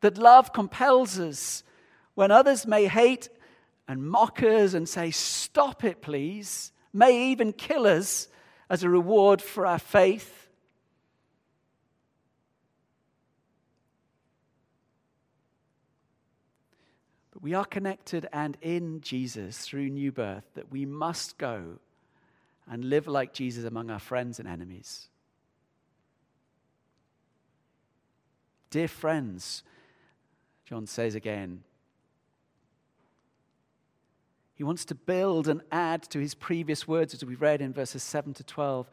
That 0.00 0.18
love 0.18 0.52
compels 0.52 1.16
us 1.20 1.62
when 2.14 2.32
others 2.32 2.66
may 2.66 2.88
hate 2.88 3.28
and 3.86 4.02
mock 4.02 4.42
us 4.42 4.74
and 4.74 4.88
say, 4.88 5.12
Stop 5.12 5.84
it, 5.84 6.02
please, 6.02 6.72
may 6.92 7.30
even 7.30 7.52
kill 7.52 7.86
us 7.86 8.26
as 8.68 8.82
a 8.82 8.90
reward 8.90 9.40
for 9.40 9.64
our 9.64 9.78
faith. 9.78 10.40
But 17.29 17.29
we 17.42 17.54
are 17.54 17.64
connected 17.64 18.26
and 18.32 18.56
in 18.60 19.00
Jesus 19.00 19.58
through 19.58 19.88
new 19.88 20.12
birth 20.12 20.44
that 20.54 20.70
we 20.70 20.84
must 20.84 21.38
go 21.38 21.78
and 22.70 22.84
live 22.84 23.08
like 23.08 23.32
Jesus 23.32 23.64
among 23.64 23.90
our 23.90 23.98
friends 23.98 24.38
and 24.38 24.46
enemies. 24.46 25.08
Dear 28.68 28.88
friends, 28.88 29.64
John 30.64 30.86
says 30.86 31.14
again, 31.14 31.64
he 34.54 34.62
wants 34.62 34.84
to 34.84 34.94
build 34.94 35.48
and 35.48 35.62
add 35.72 36.02
to 36.10 36.18
his 36.18 36.34
previous 36.34 36.86
words, 36.86 37.14
as 37.14 37.24
we've 37.24 37.40
read 37.40 37.62
in 37.62 37.72
verses 37.72 38.02
7 38.02 38.34
to 38.34 38.44
12. 38.44 38.90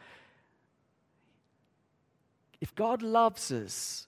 If 2.62 2.74
God 2.74 3.02
loves 3.02 3.52
us, 3.52 4.08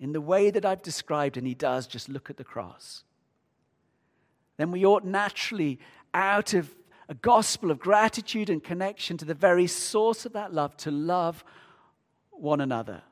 in 0.00 0.12
the 0.12 0.20
way 0.20 0.50
that 0.50 0.64
I've 0.64 0.82
described, 0.82 1.36
and 1.36 1.46
he 1.46 1.54
does, 1.54 1.86
just 1.86 2.08
look 2.08 2.30
at 2.30 2.38
the 2.38 2.44
cross, 2.44 3.04
then 4.56 4.70
we 4.72 4.84
ought 4.84 5.04
naturally, 5.04 5.78
out 6.12 6.54
of 6.54 6.74
a 7.08 7.14
gospel 7.14 7.70
of 7.70 7.78
gratitude 7.78 8.50
and 8.50 8.62
connection 8.62 9.16
to 9.18 9.24
the 9.24 9.34
very 9.34 9.66
source 9.66 10.24
of 10.24 10.32
that 10.32 10.54
love, 10.54 10.76
to 10.78 10.90
love 10.90 11.44
one 12.30 12.60
another. 12.60 13.02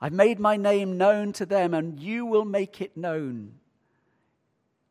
I've 0.00 0.12
made 0.12 0.38
my 0.38 0.56
name 0.56 0.96
known 0.96 1.32
to 1.34 1.46
them, 1.46 1.74
and 1.74 1.98
you 1.98 2.24
will 2.24 2.44
make 2.44 2.80
it 2.80 2.96
known 2.96 3.54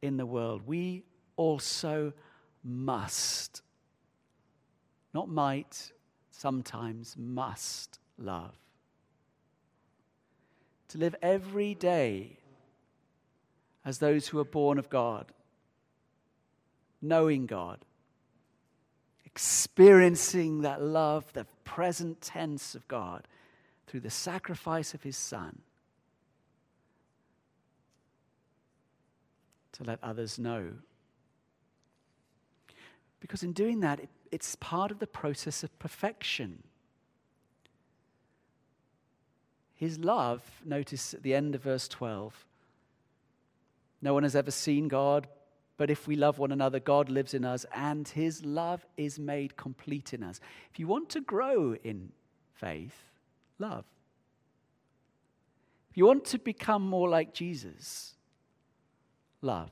in 0.01 0.17
the 0.17 0.25
world. 0.25 0.63
We 0.65 1.03
also 1.37 2.13
must, 2.63 3.61
not 5.13 5.29
might, 5.29 5.91
sometimes 6.31 7.15
must 7.17 7.99
love 8.17 8.53
to 10.95 11.01
live 11.01 11.15
every 11.21 11.75
day 11.75 12.37
as 13.83 13.99
those 13.99 14.27
who 14.27 14.39
are 14.39 14.45
born 14.45 14.79
of 14.79 14.89
God, 14.89 15.31
knowing 17.01 17.45
God, 17.45 17.79
experiencing 19.25 20.61
that 20.61 20.81
love, 20.81 21.31
the 21.33 21.45
present 21.65 22.21
tense 22.21 22.75
of 22.75 22.87
God, 22.87 23.27
through 23.87 23.99
the 23.99 24.09
sacrifice 24.09 24.93
of 24.93 25.03
His 25.03 25.17
Son, 25.17 25.59
to 29.73 29.83
let 29.83 29.99
others 30.01 30.39
know. 30.39 30.69
Because 33.19 33.43
in 33.43 33.51
doing 33.51 33.81
that, 33.81 33.99
it's 34.31 34.55
part 34.55 34.91
of 34.91 34.99
the 34.99 35.07
process 35.07 35.63
of 35.63 35.77
perfection. 35.77 36.63
His 39.75 39.99
love, 39.99 40.41
notice 40.63 41.13
at 41.13 41.21
the 41.21 41.33
end 41.33 41.53
of 41.53 41.61
verse 41.61 41.87
12, 41.87 42.45
no 44.01 44.13
one 44.13 44.23
has 44.23 44.35
ever 44.35 44.51
seen 44.51 44.87
God, 44.87 45.27
but 45.77 45.89
if 45.89 46.07
we 46.07 46.15
love 46.15 46.39
one 46.39 46.53
another, 46.53 46.79
God 46.79 47.09
lives 47.09 47.33
in 47.33 47.43
us, 47.43 47.65
and 47.75 48.07
his 48.07 48.45
love 48.45 48.85
is 48.95 49.19
made 49.19 49.57
complete 49.57 50.13
in 50.13 50.23
us. 50.23 50.39
If 50.71 50.79
you 50.79 50.87
want 50.87 51.09
to 51.09 51.21
grow 51.21 51.75
in 51.83 52.11
faith, 52.53 52.95
love. 53.59 53.83
If 55.91 55.97
you 55.97 56.05
want 56.05 56.25
to 56.25 56.37
become 56.37 56.81
more 56.81 57.09
like 57.09 57.33
Jesus, 57.33 58.13
love. 59.41 59.71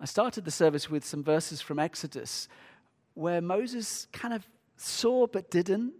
I 0.00 0.04
started 0.04 0.44
the 0.44 0.50
service 0.50 0.90
with 0.90 1.04
some 1.04 1.22
verses 1.22 1.60
from 1.60 1.78
Exodus 1.78 2.48
where 3.14 3.40
Moses 3.40 4.08
kind 4.12 4.34
of 4.34 4.46
saw 4.76 5.26
but 5.26 5.50
didn't. 5.50 5.94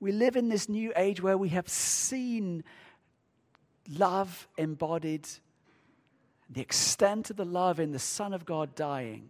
We 0.00 0.12
live 0.12 0.36
in 0.36 0.48
this 0.48 0.68
new 0.68 0.92
age 0.94 1.22
where 1.22 1.38
we 1.38 1.48
have 1.50 1.68
seen 1.68 2.64
love 3.88 4.48
embodied, 4.58 5.26
the 6.50 6.60
extent 6.60 7.30
of 7.30 7.36
the 7.36 7.44
love 7.44 7.80
in 7.80 7.92
the 7.92 7.98
Son 7.98 8.32
of 8.32 8.44
God 8.44 8.74
dying. 8.74 9.28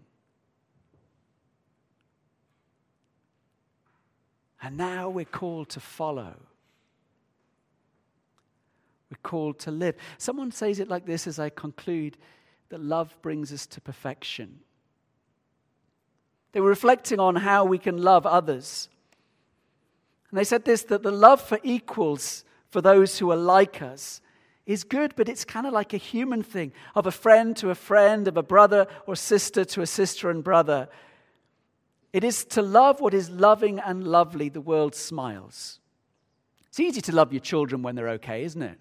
And 4.60 4.76
now 4.76 5.08
we're 5.08 5.24
called 5.24 5.68
to 5.70 5.80
follow. 5.80 6.34
We're 9.10 9.18
called 9.22 9.60
to 9.60 9.70
live. 9.70 9.94
Someone 10.18 10.50
says 10.50 10.80
it 10.80 10.88
like 10.88 11.06
this 11.06 11.26
as 11.26 11.38
I 11.38 11.50
conclude 11.50 12.16
that 12.70 12.80
love 12.80 13.16
brings 13.22 13.52
us 13.52 13.66
to 13.68 13.80
perfection. 13.80 14.60
They 16.56 16.60
were 16.60 16.70
reflecting 16.70 17.20
on 17.20 17.36
how 17.36 17.66
we 17.66 17.76
can 17.76 17.98
love 17.98 18.24
others. 18.24 18.88
And 20.30 20.38
they 20.38 20.44
said 20.44 20.64
this 20.64 20.84
that 20.84 21.02
the 21.02 21.10
love 21.10 21.42
for 21.42 21.60
equals 21.62 22.46
for 22.70 22.80
those 22.80 23.18
who 23.18 23.30
are 23.30 23.36
like 23.36 23.82
us 23.82 24.22
is 24.64 24.82
good, 24.82 25.12
but 25.16 25.28
it's 25.28 25.44
kind 25.44 25.66
of 25.66 25.74
like 25.74 25.92
a 25.92 25.98
human 25.98 26.42
thing 26.42 26.72
of 26.94 27.06
a 27.06 27.10
friend 27.10 27.54
to 27.58 27.68
a 27.68 27.74
friend, 27.74 28.26
of 28.26 28.38
a 28.38 28.42
brother 28.42 28.86
or 29.06 29.14
sister 29.14 29.66
to 29.66 29.82
a 29.82 29.86
sister 29.86 30.30
and 30.30 30.42
brother. 30.42 30.88
It 32.14 32.24
is 32.24 32.46
to 32.46 32.62
love 32.62 33.02
what 33.02 33.12
is 33.12 33.28
loving 33.28 33.78
and 33.78 34.08
lovely, 34.08 34.48
the 34.48 34.62
world 34.62 34.94
smiles. 34.94 35.78
It's 36.68 36.80
easy 36.80 37.02
to 37.02 37.12
love 37.14 37.34
your 37.34 37.40
children 37.40 37.82
when 37.82 37.96
they're 37.96 38.08
okay, 38.12 38.44
isn't 38.44 38.62
it? 38.62 38.78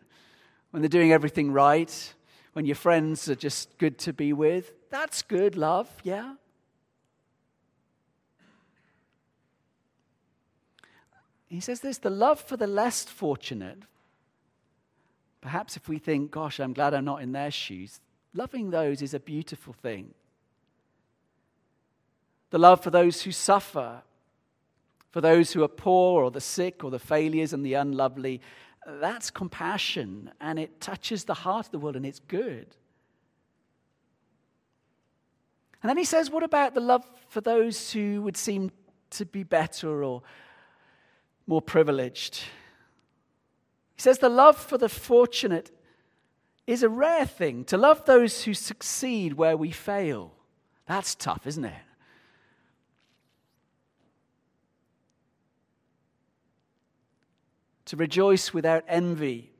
When 0.72 0.82
they're 0.82 0.88
doing 0.88 1.12
everything 1.12 1.52
right, 1.52 2.14
when 2.54 2.66
your 2.66 2.78
friends 2.78 3.28
are 3.28 3.36
just 3.36 3.78
good 3.78 3.98
to 3.98 4.14
be 4.14 4.32
with. 4.32 4.72
That's 4.90 5.24
good 5.24 5.58
love, 5.58 5.90
yeah. 6.04 6.36
He 11.56 11.62
says 11.62 11.80
this 11.80 12.00
the 12.00 12.10
love 12.10 12.42
for 12.42 12.58
the 12.58 12.68
less 12.68 13.06
fortunate. 13.06 13.84
Perhaps 15.40 15.78
if 15.78 15.88
we 15.88 16.00
think, 16.00 16.32
gosh, 16.32 16.60
I'm 16.60 16.74
glad 16.74 16.94
I'm 16.94 17.06
not 17.06 17.22
in 17.22 17.32
their 17.32 17.50
shoes, 17.50 18.02
loving 18.34 18.72
those 18.72 19.02
is 19.02 19.14
a 19.14 19.22
beautiful 19.22 19.72
thing. 19.72 20.14
The 22.50 22.60
love 22.60 22.82
for 22.84 22.90
those 22.90 23.22
who 23.22 23.32
suffer, 23.32 24.02
for 25.12 25.22
those 25.22 25.54
who 25.54 25.64
are 25.64 25.70
poor 25.70 26.26
or 26.26 26.32
the 26.32 26.42
sick 26.42 26.84
or 26.84 26.92
the 26.92 27.00
failures 27.00 27.54
and 27.54 27.66
the 27.66 27.76
unlovely, 27.76 28.42
that's 28.86 29.32
compassion 29.32 30.32
and 30.42 30.60
it 30.60 30.82
touches 30.82 31.24
the 31.24 31.36
heart 31.36 31.68
of 31.68 31.72
the 31.72 31.80
world 31.80 31.96
and 31.96 32.06
it's 32.06 32.20
good. 32.20 32.68
And 35.82 35.90
then 35.90 35.98
he 35.98 36.04
says, 36.04 36.30
What 36.30 36.44
about 36.44 36.74
the 36.74 36.82
love 36.82 37.06
for 37.30 37.40
those 37.40 37.94
who 37.94 38.24
would 38.24 38.36
seem 38.36 38.72
to 39.12 39.26
be 39.26 39.44
better 39.44 40.04
or 40.04 40.22
more 41.48 41.62
privileged. 41.62 42.38
He 43.96 44.02
says 44.02 44.20
the 44.20 44.30
love 44.30 44.58
for 44.58 44.78
the 44.78 44.90
fortunate 44.90 45.72
is 46.68 46.84
a 46.84 46.90
rare 46.90 47.26
thing. 47.26 47.64
To 47.66 47.78
love 47.78 48.06
those 48.06 48.44
who 48.44 48.54
succeed 48.54 49.34
where 49.34 49.56
we 49.56 49.72
fail. 49.72 50.34
That's 50.88 51.16
tough, 51.16 51.46
isn't 51.46 51.66
it? 51.66 51.74
To 57.86 57.96
rejoice 57.96 58.54
without 58.54 58.84
envy. 58.88 59.52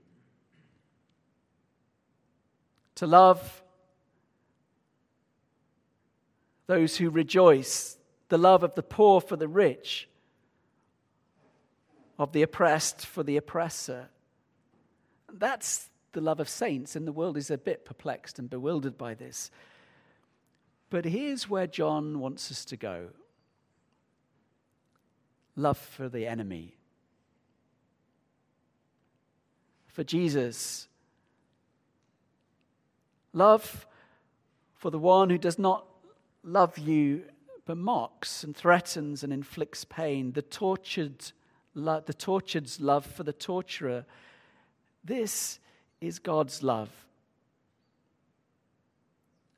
To 2.96 3.06
love 3.06 3.62
those 6.68 6.98
who 6.98 7.10
rejoice, 7.12 7.98
the 8.30 8.38
love 8.38 8.64
of 8.64 8.74
the 8.74 8.82
poor 8.82 9.22
for 9.22 9.36
the 9.36 9.48
rich, 9.48 10.10
of 12.18 12.32
the 12.32 12.42
oppressed 12.42 13.06
for 13.06 13.24
the 13.24 13.38
oppressor. 13.38 14.10
That's 15.32 15.90
the 16.14 16.22
love 16.22 16.40
of 16.40 16.48
saints, 16.48 16.96
and 16.96 17.06
the 17.06 17.12
world 17.12 17.38
is 17.38 17.52
a 17.52 17.58
bit 17.58 17.86
perplexed 17.86 18.40
and 18.40 18.50
bewildered 18.50 18.98
by 18.98 19.14
this. 19.14 19.52
But 20.90 21.06
here's 21.06 21.50
where 21.50 21.68
John 21.68 22.20
wants 22.20 22.52
us 22.52 22.64
to 22.66 22.78
go 22.78 23.10
love 25.58 25.78
for 25.78 26.10
the 26.10 26.28
enemy. 26.28 26.76
For 29.88 30.04
Jesus, 30.04 30.90
love 33.32 33.88
for 34.74 34.92
the 34.92 35.00
one 35.00 35.30
who 35.30 35.38
does 35.38 35.58
not 35.58 35.86
love 36.44 36.78
you 36.78 37.24
but 37.66 37.78
mocks 37.78 38.44
and 38.44 38.56
threatens 38.56 39.24
and 39.24 39.34
inflicts 39.34 39.84
pain, 39.86 40.34
the 40.34 40.42
tortured, 40.42 41.32
the 41.76 42.16
tortured's 42.18 42.80
love 42.80 43.06
for 43.06 43.24
the 43.24 43.34
torturer. 43.34 44.06
This 45.04 45.60
is 46.02 46.20
God's 46.20 46.64
love. 46.64 46.90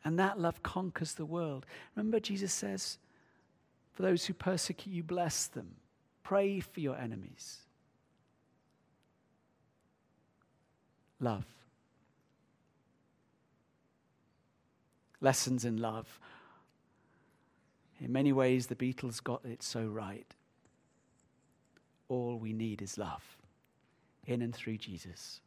And 0.03 0.17
that 0.19 0.39
love 0.39 0.63
conquers 0.63 1.13
the 1.13 1.25
world. 1.25 1.65
Remember, 1.95 2.19
Jesus 2.19 2.53
says, 2.53 2.97
For 3.91 4.03
those 4.03 4.25
who 4.25 4.33
persecute 4.33 4.91
you, 4.91 5.03
bless 5.03 5.47
them. 5.47 5.75
Pray 6.23 6.59
for 6.59 6.79
your 6.79 6.97
enemies. 6.97 7.59
Love. 11.19 11.45
Lessons 15.19 15.65
in 15.65 15.77
love. 15.77 16.19
In 17.99 18.11
many 18.11 18.31
ways, 18.31 18.67
the 18.67 18.75
Beatles 18.75 19.23
got 19.23 19.43
it 19.43 19.63
so 19.63 19.85
right. 19.85 20.35
All 22.09 22.37
we 22.37 22.53
need 22.53 22.81
is 22.81 22.97
love 22.97 23.37
in 24.25 24.41
and 24.41 24.55
through 24.55 24.77
Jesus. 24.77 25.41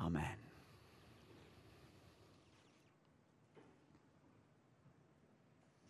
Amen. 0.00 0.49